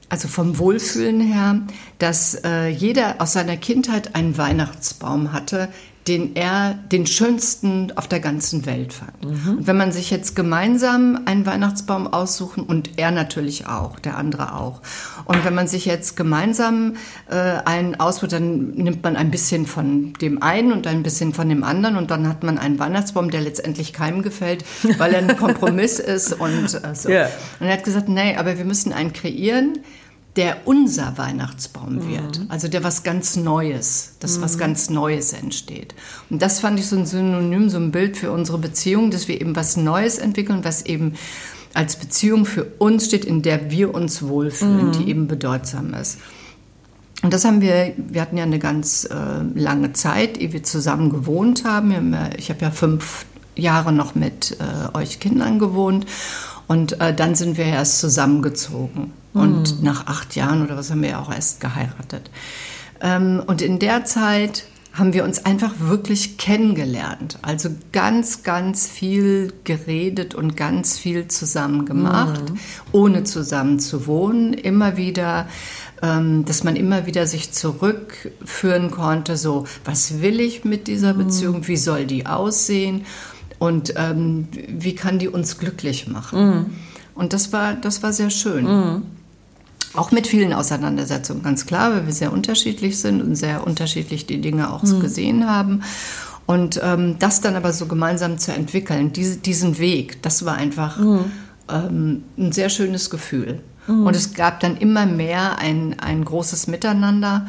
[0.09, 1.61] also vom Wohlfühlen her,
[1.99, 5.69] dass äh, jeder aus seiner Kindheit einen Weihnachtsbaum hatte,
[6.07, 9.11] den er den schönsten auf der ganzen Welt fand.
[9.23, 14.55] Und wenn man sich jetzt gemeinsam einen Weihnachtsbaum aussuchen und er natürlich auch, der andere
[14.55, 14.81] auch.
[15.25, 16.95] Und wenn man sich jetzt gemeinsam
[17.29, 21.47] äh, einen aussucht, dann nimmt man ein bisschen von dem einen und ein bisschen von
[21.47, 24.65] dem anderen und dann hat man einen Weihnachtsbaum, der letztendlich keinem gefällt,
[24.97, 27.09] weil er ein Kompromiss ist und äh, so.
[27.09, 27.29] Ja.
[27.59, 29.77] Und er hat gesagt, nee, aber wir müssen einen kreieren,
[30.39, 32.39] der unser Weihnachtsbaum wird.
[32.47, 35.93] Also der was ganz Neues, dass was ganz Neues entsteht.
[36.29, 39.41] Und das fand ich so ein Synonym, so ein Bild für unsere Beziehung, dass wir
[39.41, 41.15] eben was Neues entwickeln, was eben
[41.73, 44.91] als Beziehung für uns steht, in der wir uns wohlfühlen, mhm.
[44.93, 46.19] die eben bedeutsam ist.
[47.21, 51.09] Und das haben wir, wir hatten ja eine ganz äh, lange Zeit, ehe wir zusammen
[51.09, 51.93] gewohnt haben.
[51.93, 53.25] haben ja, ich habe ja fünf
[53.57, 56.05] Jahre noch mit äh, euch Kindern gewohnt
[56.69, 59.11] und äh, dann sind wir erst zusammengezogen.
[59.33, 59.41] Mhm.
[59.41, 62.29] Und nach acht Jahren oder was haben wir ja auch erst geheiratet.
[63.01, 67.39] Ähm, und in der Zeit haben wir uns einfach wirklich kennengelernt.
[67.41, 72.59] Also ganz, ganz viel geredet und ganz viel zusammen gemacht, mhm.
[72.91, 74.53] ohne zusammen zu wohnen.
[74.53, 75.47] Immer wieder,
[76.03, 81.17] ähm, dass man immer wieder sich zurückführen konnte, so, was will ich mit dieser mhm.
[81.17, 83.05] Beziehung, wie soll die aussehen
[83.59, 86.49] und ähm, wie kann die uns glücklich machen.
[86.49, 86.65] Mhm.
[87.13, 88.65] Und das war, das war sehr schön.
[88.65, 89.01] Mhm.
[89.93, 94.39] Auch mit vielen Auseinandersetzungen, ganz klar, weil wir sehr unterschiedlich sind und sehr unterschiedlich die
[94.39, 94.99] Dinge auch mhm.
[95.01, 95.81] gesehen haben.
[96.45, 100.97] Und ähm, das dann aber so gemeinsam zu entwickeln, diese, diesen Weg, das war einfach
[100.97, 101.25] mhm.
[101.69, 103.61] ähm, ein sehr schönes Gefühl.
[103.87, 104.05] Mhm.
[104.05, 107.47] Und es gab dann immer mehr ein, ein großes Miteinander,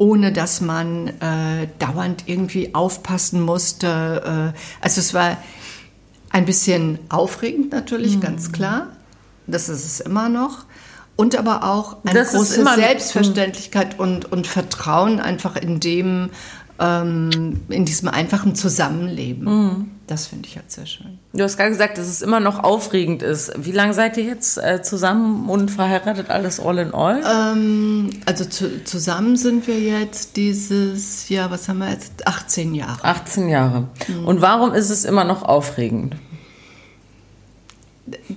[0.00, 4.54] ohne dass man äh, dauernd irgendwie aufpassen musste.
[4.56, 5.36] Äh, also es war
[6.30, 8.20] ein bisschen aufregend natürlich, mhm.
[8.20, 8.86] ganz klar.
[9.46, 10.64] Das ist es immer noch
[11.16, 16.30] und aber auch eine das große Selbstverständlichkeit und, und Vertrauen einfach in dem,
[16.80, 19.44] ähm, in diesem einfachen Zusammenleben.
[19.44, 19.90] Mhm.
[20.06, 21.20] Das finde ich halt sehr schön.
[21.32, 23.52] Du hast gerade gesagt, dass es immer noch aufregend ist.
[23.56, 27.22] Wie lange seid ihr jetzt äh, zusammen und verheiratet, alles all in all?
[27.22, 32.26] Ähm, also zu, zusammen sind wir jetzt dieses Jahr, was haben wir jetzt?
[32.26, 33.04] 18 Jahre.
[33.04, 33.88] 18 Jahre.
[34.08, 34.24] Mhm.
[34.26, 36.16] Und warum ist es immer noch aufregend?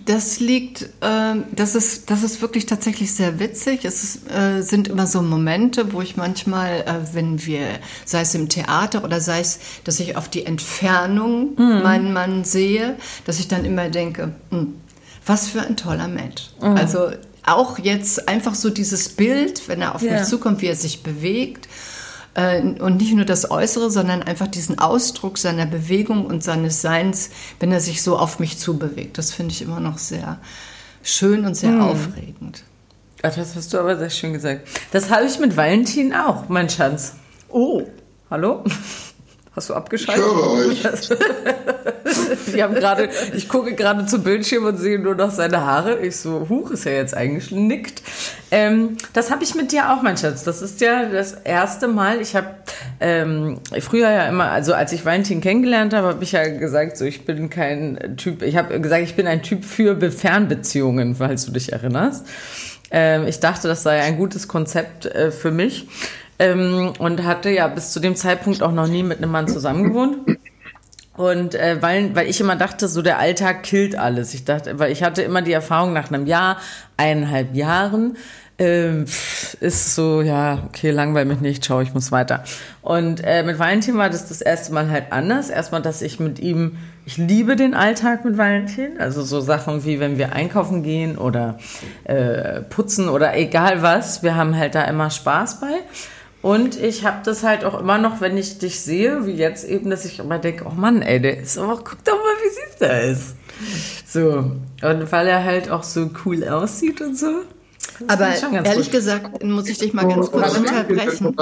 [0.05, 3.85] Das liegt, äh, das, ist, das ist wirklich tatsächlich sehr witzig.
[3.85, 7.67] Es ist, äh, sind immer so Momente, wo ich manchmal, äh, wenn wir,
[8.05, 11.81] sei es im Theater oder sei es, dass ich auf die Entfernung mhm.
[11.83, 14.75] meinen Mann sehe, dass ich dann immer denke, hm,
[15.25, 16.49] was für ein toller Mensch.
[16.61, 16.75] Mhm.
[16.75, 17.11] Also
[17.45, 20.13] auch jetzt einfach so dieses Bild, wenn er auf ja.
[20.13, 21.67] mich zukommt, wie er sich bewegt
[22.35, 27.71] und nicht nur das Äußere, sondern einfach diesen Ausdruck seiner Bewegung und seines Seins, wenn
[27.71, 29.19] er sich so auf mich zubewegt.
[29.19, 30.39] Das finde ich immer noch sehr
[31.03, 31.81] schön und sehr hm.
[31.81, 32.63] aufregend.
[33.21, 34.67] Ach, das hast du aber sehr schön gesagt.
[34.91, 37.15] Das habe ich mit Valentin auch, mein Schatz.
[37.49, 37.83] Oh,
[38.29, 38.63] hallo?
[39.55, 40.25] Hast du abgeschaltet?
[40.71, 41.09] Ich höre euch.
[42.53, 45.99] Wir haben gerade, ich gucke gerade zum Bildschirm und sehe nur noch seine Haare.
[45.99, 48.01] Ich so, huch, ist er jetzt eingeschnickt.
[48.49, 50.43] Ähm, das habe ich mit dir auch, mein Schatz.
[50.43, 52.19] Das ist ja das erste Mal.
[52.19, 52.47] Ich habe
[52.99, 57.05] ähm, früher ja immer, also als ich Valentin kennengelernt habe, habe ich ja gesagt, so
[57.05, 58.41] ich bin kein Typ.
[58.41, 62.25] Ich habe gesagt, ich bin ein Typ für Fernbeziehungen, falls du dich erinnerst.
[62.89, 65.87] Ähm, ich dachte, das sei ein gutes Konzept äh, für mich
[66.43, 70.37] ähm, und hatte ja bis zu dem Zeitpunkt auch noch nie mit einem Mann zusammengewohnt.
[71.15, 74.33] Und äh, weil, weil ich immer dachte, so der Alltag killt alles.
[74.33, 76.57] Ich dachte, weil ich hatte immer die Erfahrung nach einem Jahr,
[76.97, 78.17] eineinhalb Jahren,
[78.57, 79.05] ähm,
[79.59, 82.43] ist so, ja, okay, langweil mich nicht, schau, ich muss weiter.
[82.81, 85.49] Und äh, mit Valentin war das das erste Mal halt anders.
[85.49, 88.99] Erstmal, dass ich mit ihm, ich liebe den Alltag mit Valentin.
[88.99, 91.57] Also so Sachen wie, wenn wir einkaufen gehen oder
[92.03, 94.23] äh, putzen oder egal was.
[94.23, 95.81] Wir haben halt da immer Spaß bei.
[96.43, 99.89] Und ich habe das halt auch immer noch, wenn ich dich sehe, wie jetzt eben,
[99.89, 102.79] dass ich immer denke, oh Mann, ey, der ist aber, guck doch mal, wie süß
[102.81, 103.35] der ist.
[104.05, 104.51] So.
[104.81, 107.43] Und weil er halt auch so cool aussieht und so.
[108.09, 108.91] Aber ehrlich gut.
[108.91, 111.33] gesagt, muss ich dich mal ganz kurz unterbrechen.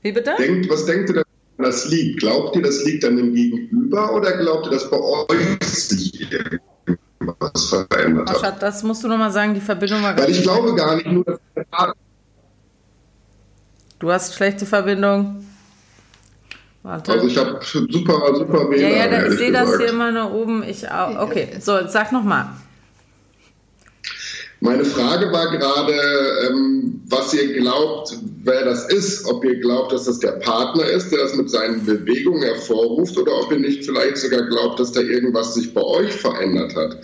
[0.00, 0.32] Wie bitte?
[0.38, 1.22] Denkt, was denkt ihr,
[1.58, 2.20] das liegt?
[2.20, 7.68] Glaubt ihr, das liegt an dem Gegenüber oder glaubt ihr, dass bei euch sich irgendwas
[7.68, 8.62] verändert hat?
[8.62, 11.38] Das musst du nochmal sagen, die Verbindung war Weil ich glaube gar nicht nur, dass
[11.54, 11.94] der Partner
[13.98, 15.44] Du hast schlechte Verbindung.
[16.82, 17.12] Warte.
[17.12, 18.80] Also ich habe super, super WLAN.
[18.80, 20.62] Ja, ja, ich sehe das hier immer nach oben.
[20.62, 21.18] Ich auch.
[21.18, 22.48] Okay, so, sag nochmal.
[24.60, 25.92] Meine Frage war gerade,
[26.48, 29.26] ähm, was ihr glaubt, wer das ist.
[29.26, 33.32] Ob ihr glaubt, dass das der Partner ist, der das mit seinen Bewegungen hervorruft, oder
[33.32, 36.98] ob ihr nicht vielleicht sogar glaubt, dass da irgendwas sich bei euch verändert hat.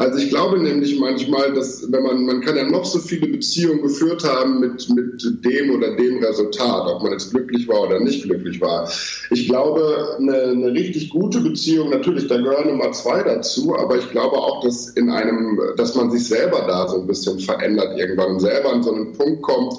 [0.00, 3.82] Also ich glaube nämlich manchmal, dass wenn man, man kann ja noch so viele Beziehungen
[3.82, 8.22] geführt haben mit, mit dem oder dem Resultat, ob man jetzt glücklich war oder nicht
[8.22, 8.90] glücklich war.
[9.30, 14.10] Ich glaube, eine, eine richtig gute Beziehung, natürlich, da gehören Nummer zwei dazu, aber ich
[14.10, 18.40] glaube auch, dass in einem, dass man sich selber da so ein bisschen verändert irgendwann
[18.40, 19.74] selber an so einen Punkt kommt,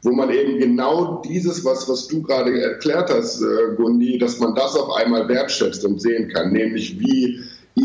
[0.00, 4.54] wo man eben genau dieses, was, was du gerade erklärt hast, äh, Gundi, dass man
[4.54, 7.40] das auf einmal wertschätzt und sehen kann, nämlich wie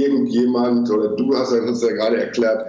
[0.05, 2.65] irgendjemand, oder du hast das ja gerade erklärt,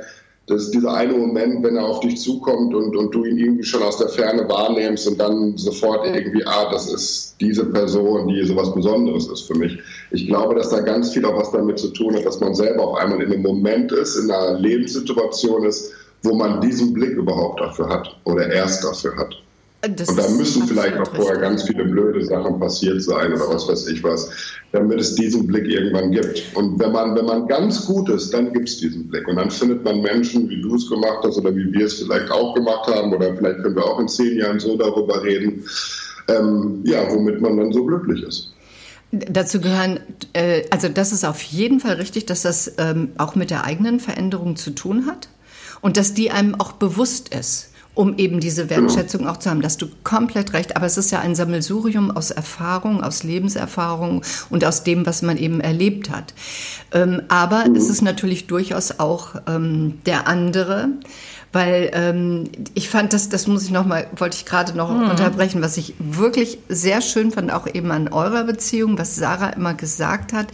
[0.47, 3.63] Das ist dieser eine Moment, wenn er auf dich zukommt und, und du ihn irgendwie
[3.63, 8.45] schon aus der Ferne wahrnimmst und dann sofort irgendwie, ah, das ist diese Person, die
[8.45, 9.79] so was Besonderes ist für mich.
[10.11, 12.89] Ich glaube, dass da ganz viel auch was damit zu tun hat, dass man selber
[12.89, 15.93] auf einmal in einem Moment ist, in einer Lebenssituation ist,
[16.25, 19.42] wo man diesen Blick überhaupt dafür hat oder erst dafür hat.
[19.83, 23.67] Das und da müssen vielleicht auch vorher ganz viele blöde Sachen passiert sein oder was
[23.67, 24.31] weiß ich was,
[24.71, 26.45] damit es diesen Blick irgendwann gibt.
[26.55, 29.27] Und wenn man, wenn man ganz gut ist, dann gibt es diesen Blick.
[29.27, 32.31] Und dann findet man Menschen, wie du es gemacht hast oder wie wir es vielleicht
[32.31, 35.65] auch gemacht haben oder vielleicht können wir auch in zehn Jahren so darüber reden,
[36.29, 38.53] ähm, ja, womit man dann so glücklich ist.
[39.11, 39.99] Dazu gehören,
[40.33, 43.99] äh, also das ist auf jeden Fall richtig, dass das ähm, auch mit der eigenen
[43.99, 45.29] Veränderung zu tun hat
[45.81, 49.61] und dass die einem auch bewusst ist um eben diese Wertschätzung auch zu haben.
[49.61, 54.65] Dass du komplett recht, aber es ist ja ein Sammelsurium aus Erfahrung, aus Lebenserfahrung und
[54.65, 56.35] aus dem, was man eben erlebt hat.
[56.93, 60.89] Ähm, aber es ist natürlich durchaus auch ähm, der andere,
[61.53, 65.11] weil ähm, ich fand, das, das muss ich noch mal, wollte ich gerade noch mhm.
[65.11, 69.75] unterbrechen, was ich wirklich sehr schön fand, auch eben an eurer Beziehung, was Sarah immer
[69.75, 70.49] gesagt hat,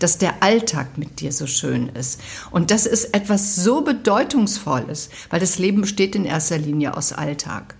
[0.00, 2.20] dass der Alltag mit dir so schön ist.
[2.50, 7.76] Und das ist etwas so Bedeutungsvolles, weil das Leben besteht in erster Linie aus Alltag.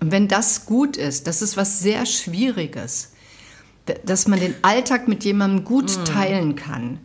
[0.00, 3.12] Und wenn das gut ist, das ist was sehr Schwieriges,
[4.06, 6.04] dass man den Alltag mit jemandem gut mhm.
[6.06, 7.00] teilen kann.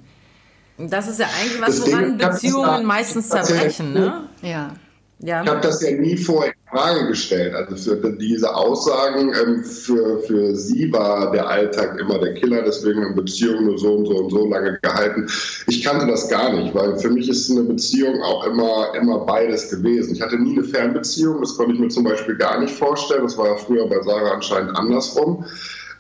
[0.78, 4.30] Das ist ja eigentlich was, woran Beziehungen meistens zerbrechen, ne?
[4.42, 4.72] Ja.
[5.20, 5.44] Ja.
[5.44, 7.54] Ich habe das ja nie vor in Frage gestellt.
[7.54, 13.04] Also für diese Aussagen, ähm, für, für sie war der Alltag immer der Killer, deswegen
[13.04, 15.28] haben Beziehungen nur so und so und so lange gehalten.
[15.68, 19.70] Ich kannte das gar nicht, weil für mich ist eine Beziehung auch immer, immer beides
[19.70, 20.14] gewesen.
[20.14, 23.24] Ich hatte nie eine Fernbeziehung, das konnte ich mir zum Beispiel gar nicht vorstellen.
[23.24, 25.46] Das war ja früher bei Sarah anscheinend andersrum.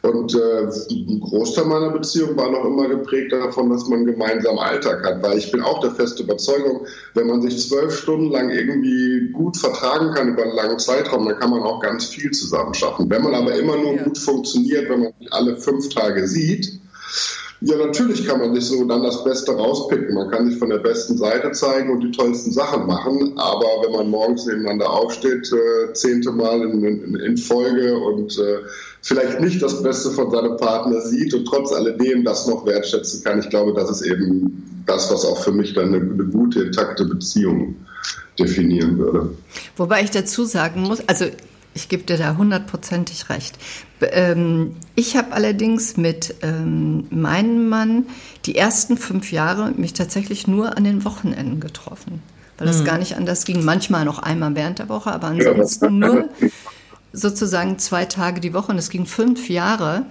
[0.01, 5.03] Und äh, ein Großteil meiner Beziehung war noch immer geprägt davon, dass man gemeinsam Alltag
[5.03, 5.21] hat.
[5.21, 6.85] Weil ich bin auch der feste Überzeugung,
[7.15, 11.37] wenn man sich zwölf Stunden lang irgendwie gut vertragen kann über einen langen Zeitraum, dann
[11.37, 13.09] kann man auch ganz viel zusammen schaffen.
[13.09, 14.03] Wenn man aber immer nur ja.
[14.03, 16.79] gut funktioniert, wenn man sich alle fünf Tage sieht,
[17.61, 20.15] ja, natürlich kann man sich so dann das Beste rauspicken.
[20.15, 23.33] Man kann sich von der besten Seite zeigen und die tollsten Sachen machen.
[23.37, 28.59] Aber wenn man morgens nebeneinander aufsteht, äh, zehnte Mal in, in, in Folge und äh,
[29.01, 33.39] vielleicht nicht das Beste von seinem Partner sieht und trotz alledem das noch wertschätzen kann,
[33.39, 37.05] ich glaube, das ist eben das, was auch für mich dann eine, eine gute, intakte
[37.05, 37.75] Beziehung
[38.37, 39.29] definieren würde.
[39.77, 41.25] Wobei ich dazu sagen muss, also
[41.73, 43.57] ich gebe dir da hundertprozentig recht.
[44.01, 48.07] Ähm, ich habe allerdings mit ähm, meinem Mann
[48.45, 52.21] die ersten fünf Jahre mich tatsächlich nur an den Wochenenden getroffen,
[52.57, 52.85] weil es mhm.
[52.85, 53.63] gar nicht anders ging.
[53.63, 56.29] Manchmal noch einmal während der Woche, aber ansonsten nur
[57.13, 58.71] sozusagen zwei Tage die Woche.
[58.71, 60.05] Und es ging fünf Jahre.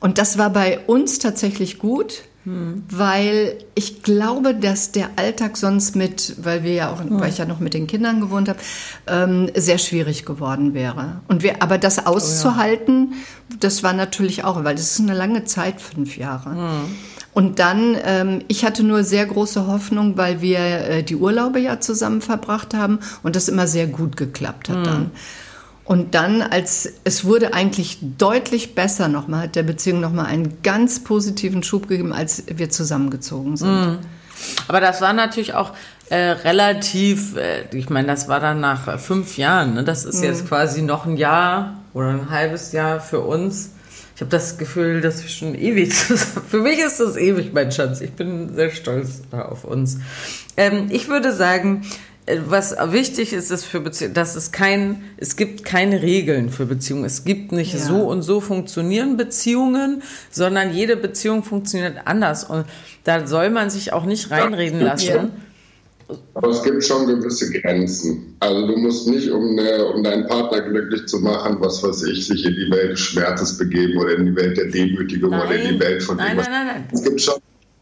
[0.00, 6.34] Und das war bei uns tatsächlich gut weil ich glaube, dass der Alltag sonst mit,
[6.44, 7.18] weil wir ja auch, hm.
[7.18, 8.58] weil ich ja noch mit den Kindern gewohnt habe,
[9.06, 11.22] ähm, sehr schwierig geworden wäre.
[11.28, 13.14] Und wir, aber das auszuhalten, oh
[13.50, 13.56] ja.
[13.60, 16.50] das war natürlich auch, weil das ist eine lange Zeit, fünf Jahre.
[16.50, 16.96] Hm.
[17.32, 21.80] Und dann, ähm, ich hatte nur sehr große Hoffnung, weil wir äh, die Urlaube ja
[21.80, 24.84] zusammen verbracht haben und das immer sehr gut geklappt hat hm.
[24.84, 25.10] dann.
[25.84, 31.04] Und dann, als es wurde eigentlich deutlich besser nochmal, hat der Beziehung nochmal einen ganz
[31.04, 33.68] positiven Schub gegeben, als wir zusammengezogen sind.
[33.68, 33.98] Mhm.
[34.66, 35.72] Aber das war natürlich auch
[36.08, 39.74] äh, relativ, äh, ich meine, das war dann nach fünf Jahren.
[39.74, 39.84] Ne?
[39.84, 40.24] Das ist mhm.
[40.24, 43.70] jetzt quasi noch ein Jahr oder ein halbes Jahr für uns.
[44.14, 46.46] Ich habe das Gefühl, dass wir schon ewig zusammen.
[46.48, 48.00] Für mich ist das ewig, mein Schatz.
[48.00, 49.98] Ich bin sehr stolz auf uns.
[50.56, 51.82] Ähm, ich würde sagen,
[52.46, 57.04] was wichtig ist, ist für Beziehungen, dass es kein, es gibt keine Regeln für Beziehungen.
[57.04, 57.80] Es gibt nicht ja.
[57.80, 62.64] so und so funktionieren Beziehungen, sondern jede Beziehung funktioniert anders und
[63.04, 65.32] da soll man sich auch nicht reinreden lassen.
[66.34, 68.36] Aber es gibt schon gewisse Grenzen.
[68.40, 72.26] Also du musst nicht, um, eine, um deinen Partner glücklich zu machen, was weiß ich,
[72.26, 75.46] sich in die Welt des Schmerzes begeben oder in die Welt der Demütigung nein.
[75.46, 76.88] oder in die Welt von nein, nein, nein, nein.
[76.92, 77.34] Es gibt schon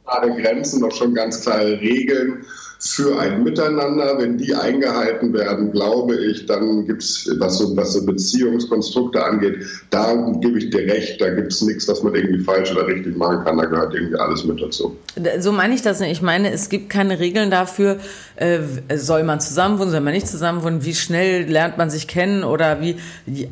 [0.05, 2.45] klare Grenzen, auch schon ganz klare Regeln
[2.85, 4.19] für ein Miteinander.
[4.19, 9.65] Wenn die eingehalten werden, glaube ich, dann gibt es, was so, was so Beziehungskonstrukte angeht,
[9.91, 13.17] da gebe ich dir recht, da gibt es nichts, was man irgendwie falsch oder richtig
[13.17, 13.57] machen kann.
[13.57, 14.97] Da gehört irgendwie alles mit dazu.
[15.39, 16.11] So meine ich das nicht.
[16.11, 17.99] Ich meine, es gibt keine Regeln dafür,
[18.37, 18.59] äh,
[18.97, 22.97] soll man zusammenwohnen, soll man nicht zusammenwohnen, wie schnell lernt man sich kennen oder wie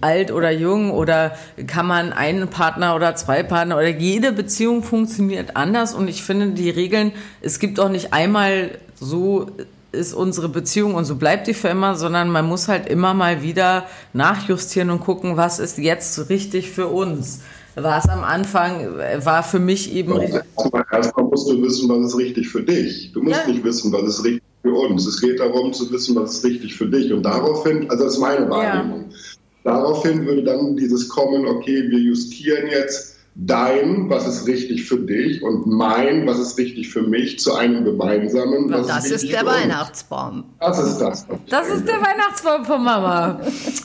[0.01, 1.37] alt oder jung oder
[1.69, 6.51] kann man einen Partner oder zwei Partner oder jede Beziehung funktioniert anders und ich finde
[6.51, 8.71] die Regeln, es gibt auch nicht einmal
[9.01, 9.47] so
[9.93, 13.43] ist unsere Beziehung und so bleibt die für immer, sondern man muss halt immer mal
[13.43, 17.41] wieder nachjustieren und gucken, was ist jetzt richtig für uns.
[17.75, 20.13] War es am Anfang, war für mich eben.
[20.21, 23.13] Erstmal musst du wissen, was ist richtig für dich.
[23.13, 23.53] Du musst ja.
[23.53, 25.07] nicht wissen, was ist richtig für uns.
[25.07, 27.13] Es geht darum zu wissen, was ist richtig für dich.
[27.13, 29.07] Und daraufhin, also das ist meine Wahrnehmung.
[29.11, 29.17] Ja.
[29.63, 35.43] Daraufhin würde dann dieses kommen, okay, wir justieren jetzt dein, was ist richtig für dich
[35.43, 38.71] und mein, was ist richtig für mich, zu einem gemeinsamen.
[38.71, 40.45] Was das ist, ist der Weihnachtsbaum.
[40.59, 41.27] Das ist das.
[41.49, 43.41] Das ist der Weihnachtsbaum von Mama.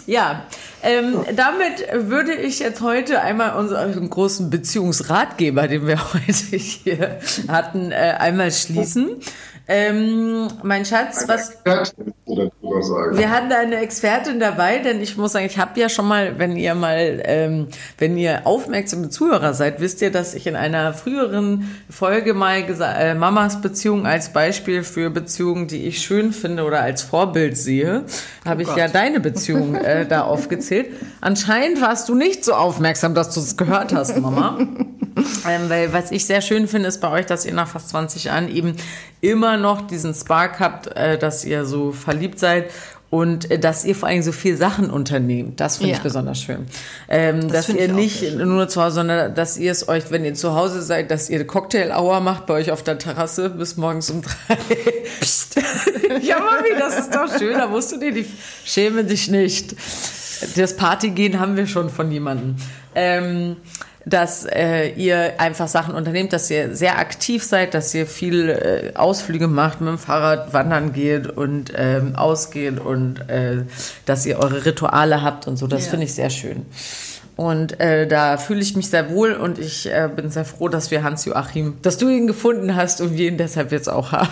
[0.06, 0.46] ja.
[0.84, 7.91] Ähm, damit würde ich jetzt heute einmal unseren großen Beziehungsratgeber, den wir heute hier hatten,
[7.91, 9.18] äh, einmal schließen.
[9.68, 11.57] Ähm, mein Schatz, was.
[11.66, 16.38] Wir hatten da eine Expertin dabei, denn ich muss sagen, ich habe ja schon mal,
[16.38, 20.93] wenn ihr mal, ähm, wenn ihr aufmerksame Zuhörer seid, wisst ihr, dass ich in einer
[20.93, 26.63] früheren Folge mal gesagt, äh, Mamas Beziehung als Beispiel für Beziehungen, die ich schön finde
[26.63, 28.03] oder als Vorbild sehe,
[28.45, 30.89] habe oh ich ja deine Beziehung äh, da aufgezählt.
[31.22, 34.59] Anscheinend warst du nicht so aufmerksam, dass du es gehört hast, Mama.
[35.47, 38.26] ähm, weil was ich sehr schön finde, ist bei euch, dass ihr nach fast 20
[38.26, 38.76] Jahren eben
[39.22, 42.70] immer noch diesen Spark habt, äh, dass ihr so verliebt seid
[43.09, 45.59] und äh, dass ihr vor allem so viel Sachen unternehmt.
[45.59, 45.97] Das finde ja.
[45.97, 46.68] ich besonders schön.
[47.07, 50.34] Ähm, das dass ihr nicht nur zu Hause, sondern dass ihr es euch, wenn ihr
[50.34, 54.09] zu Hause seid, dass ihr eine Cocktail-Hour macht bei euch auf der Terrasse bis morgens
[54.09, 54.57] um drei.
[55.22, 55.55] Psst.
[56.22, 57.57] ja, Mami, das ist doch schön.
[57.57, 58.26] Da musst du dir die
[58.66, 59.76] schäme dich nicht.
[60.57, 62.55] Das Partygehen haben wir schon von jemandem.
[62.93, 63.55] Ähm,
[64.06, 68.95] dass äh, ihr einfach Sachen unternehmt, dass ihr sehr aktiv seid, dass ihr viel äh,
[68.95, 73.64] Ausflüge macht, mit dem Fahrrad wandern geht und ähm, ausgeht und äh,
[74.06, 75.66] dass ihr eure Rituale habt und so.
[75.66, 75.89] Das ja.
[75.91, 76.66] finde ich sehr schön.
[77.36, 80.89] Und äh, da fühle ich mich sehr wohl und ich äh, bin sehr froh, dass
[80.91, 84.32] wir Hans-Joachim, dass du ihn gefunden hast und wir ihn deshalb jetzt auch haben.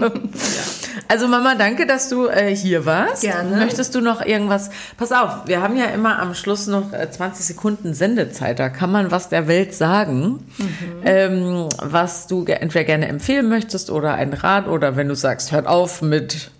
[0.00, 0.10] ja.
[1.08, 3.22] Also Mama, danke, dass du äh, hier warst.
[3.22, 3.56] Gerne.
[3.56, 4.70] Möchtest du noch irgendwas?
[4.96, 8.58] Pass auf, wir haben ja immer am Schluss noch 20 äh, Sekunden Sendezeit.
[8.58, 10.68] Da kann man was der Welt sagen, mhm.
[11.04, 15.66] ähm, was du entweder gerne empfehlen möchtest oder ein Rat oder wenn du sagst, hört
[15.66, 16.50] auf mit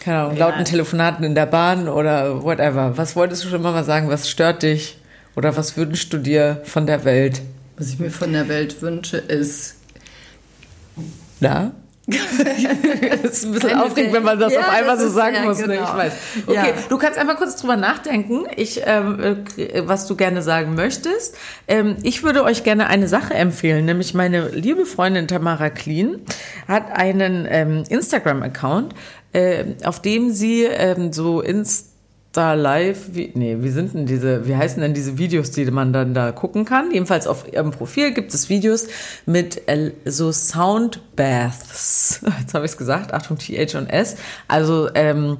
[0.00, 2.96] keine Ahnung, lauten Telefonaten in der Bahn oder whatever.
[2.96, 4.08] Was wolltest du schon mal sagen?
[4.08, 4.98] Was stört dich?
[5.34, 7.42] Oder was wünschst du dir von der Welt?
[7.76, 9.76] Was ich mir von der Welt wünsche, ist.
[11.40, 11.72] Na?
[13.22, 15.58] das ist ein bisschen aufregend, wenn man das ja, auf einmal so sagen muss.
[15.58, 15.68] Genau.
[15.68, 15.74] Ne?
[15.74, 15.96] Ich genau.
[15.96, 16.12] weiß.
[16.46, 16.82] Okay, ja.
[16.88, 21.36] du kannst einmal kurz drüber nachdenken, ich, ähm, äh, was du gerne sagen möchtest.
[21.66, 26.20] Ähm, ich würde euch gerne eine Sache empfehlen, nämlich meine liebe Freundin Tamara Clean
[26.68, 28.94] hat einen ähm, Instagram-Account,
[29.32, 31.95] äh, auf dem sie ähm, so ins
[32.36, 35.92] da live, wie, nee, wie sind denn diese, wie heißen denn diese Videos, die man
[35.92, 36.90] dann da gucken kann?
[36.92, 38.86] Jedenfalls auf ihrem Profil gibt es Videos
[39.24, 42.20] mit äh, so Soundbaths.
[42.40, 44.16] Jetzt habe ich es gesagt, Achtung, TH und S.
[44.48, 45.38] Also, ähm,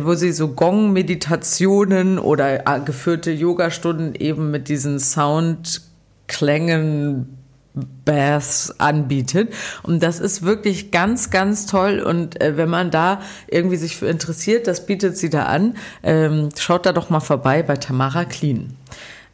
[0.00, 7.41] wo sie so Gong-Meditationen oder äh, geführte Yogastunden eben mit diesen Soundklängen
[7.74, 9.52] Baths anbietet.
[9.82, 12.00] Und das ist wirklich ganz, ganz toll.
[12.00, 15.76] Und äh, wenn man da irgendwie sich für interessiert, das bietet sie da an.
[16.02, 18.76] Ähm, schaut da doch mal vorbei bei Tamara Clean.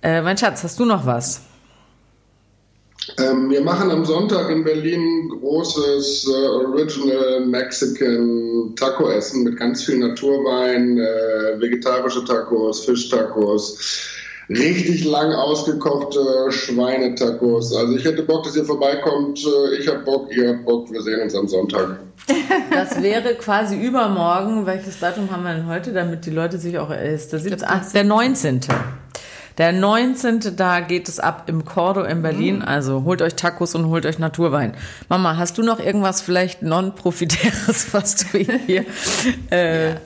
[0.02, 1.42] Äh, mein Schatz, hast du noch was?
[3.16, 9.98] Ähm, wir machen am Sonntag in Berlin großes äh, Original Mexican Taco-Essen mit ganz viel
[9.98, 13.78] Naturwein, äh, vegetarische Tacos, Fischtacos
[14.48, 17.74] richtig lang ausgekochte Schweinetacos.
[17.74, 19.40] Also ich hätte Bock, dass ihr vorbeikommt.
[19.78, 20.90] Ich habe Bock, ihr habt Bock.
[20.90, 22.00] Wir sehen uns am Sonntag.
[22.70, 24.66] Das wäre quasi übermorgen.
[24.66, 26.90] Welches Datum haben wir denn heute, damit die Leute sich auch...
[26.90, 28.60] Ist der, 17, ach, der 19.
[29.58, 30.56] Der 19.
[30.56, 32.56] da geht es ab im Cordo in Berlin.
[32.56, 32.62] Mhm.
[32.62, 34.74] Also holt euch Tacos und holt euch Naturwein.
[35.08, 38.84] Mama, hast du noch irgendwas vielleicht non-profitäres, was du hier...
[39.50, 39.96] Äh, ja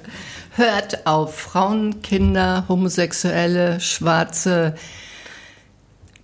[0.56, 4.74] hört auf Frauen, Kinder, Homosexuelle, Schwarze,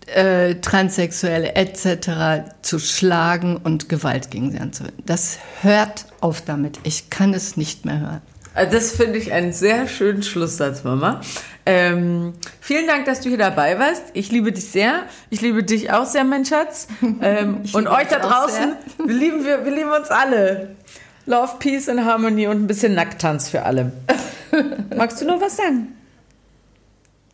[0.07, 2.51] äh, Transsexuelle etc.
[2.63, 5.03] zu schlagen und Gewalt gegen sie anzuwenden.
[5.07, 6.79] Das hört auf damit.
[6.85, 8.23] Ich kann es nicht mehr hören.
[8.55, 11.21] Also das finde ich einen sehr schönen Schlusssatz, Mama.
[11.65, 14.03] Ähm, vielen Dank, dass du hier dabei warst.
[14.15, 15.03] Ich liebe dich sehr.
[15.31, 16.89] Ich liebe dich auch sehr, mein Schatz.
[17.21, 20.77] Ähm, und euch da draußen, wir lieben, wir, wir lieben uns alle.
[21.29, 23.93] Love, Peace and Harmony und ein bisschen Nacktanz für alle.
[24.97, 25.89] Magst du noch was sagen?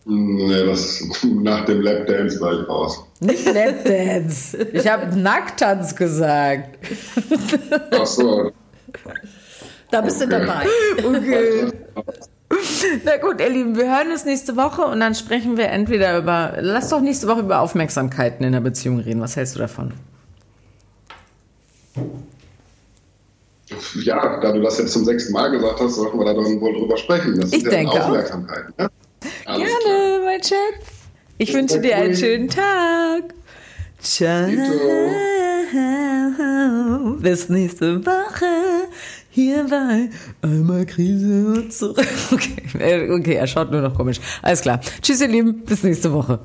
[0.05, 3.07] Nee, das, nach dem Lapdance war ich raus.
[3.21, 4.59] Nicht Lapdance.
[4.73, 6.77] Ich habe Nacktanz gesagt.
[7.93, 8.51] Ach so.
[9.93, 10.27] Da bist okay.
[10.27, 10.67] du dabei.
[10.99, 11.73] Okay.
[13.05, 16.55] Na gut, ihr Lieben, wir hören uns nächste Woche und dann sprechen wir entweder über.
[16.61, 19.21] Lass doch nächste Woche über Aufmerksamkeiten in der Beziehung reden.
[19.21, 19.93] Was hältst du davon?
[24.03, 26.75] Ja, da du das jetzt zum sechsten Mal gesagt hast, sollten wir da dann wohl
[26.75, 27.41] drüber sprechen.
[27.41, 28.79] Das ich ist ja denke Aufmerksamkeit.
[28.79, 28.91] Ne?
[29.45, 30.21] Gerne, klar.
[30.25, 30.87] mein Schatz.
[31.39, 33.35] Ich Bis wünsche dir einen schönen Tag.
[34.01, 34.47] Ciao.
[37.21, 38.47] Bis nächste Woche.
[39.31, 40.09] Hier war
[40.43, 42.07] einmal Krise und zurück.
[42.33, 42.63] Okay.
[42.79, 44.21] Äh, okay, er schaut nur noch komisch.
[44.43, 44.81] Alles klar.
[45.01, 45.65] Tschüss, ihr Lieben.
[45.65, 46.39] Bis nächste Woche.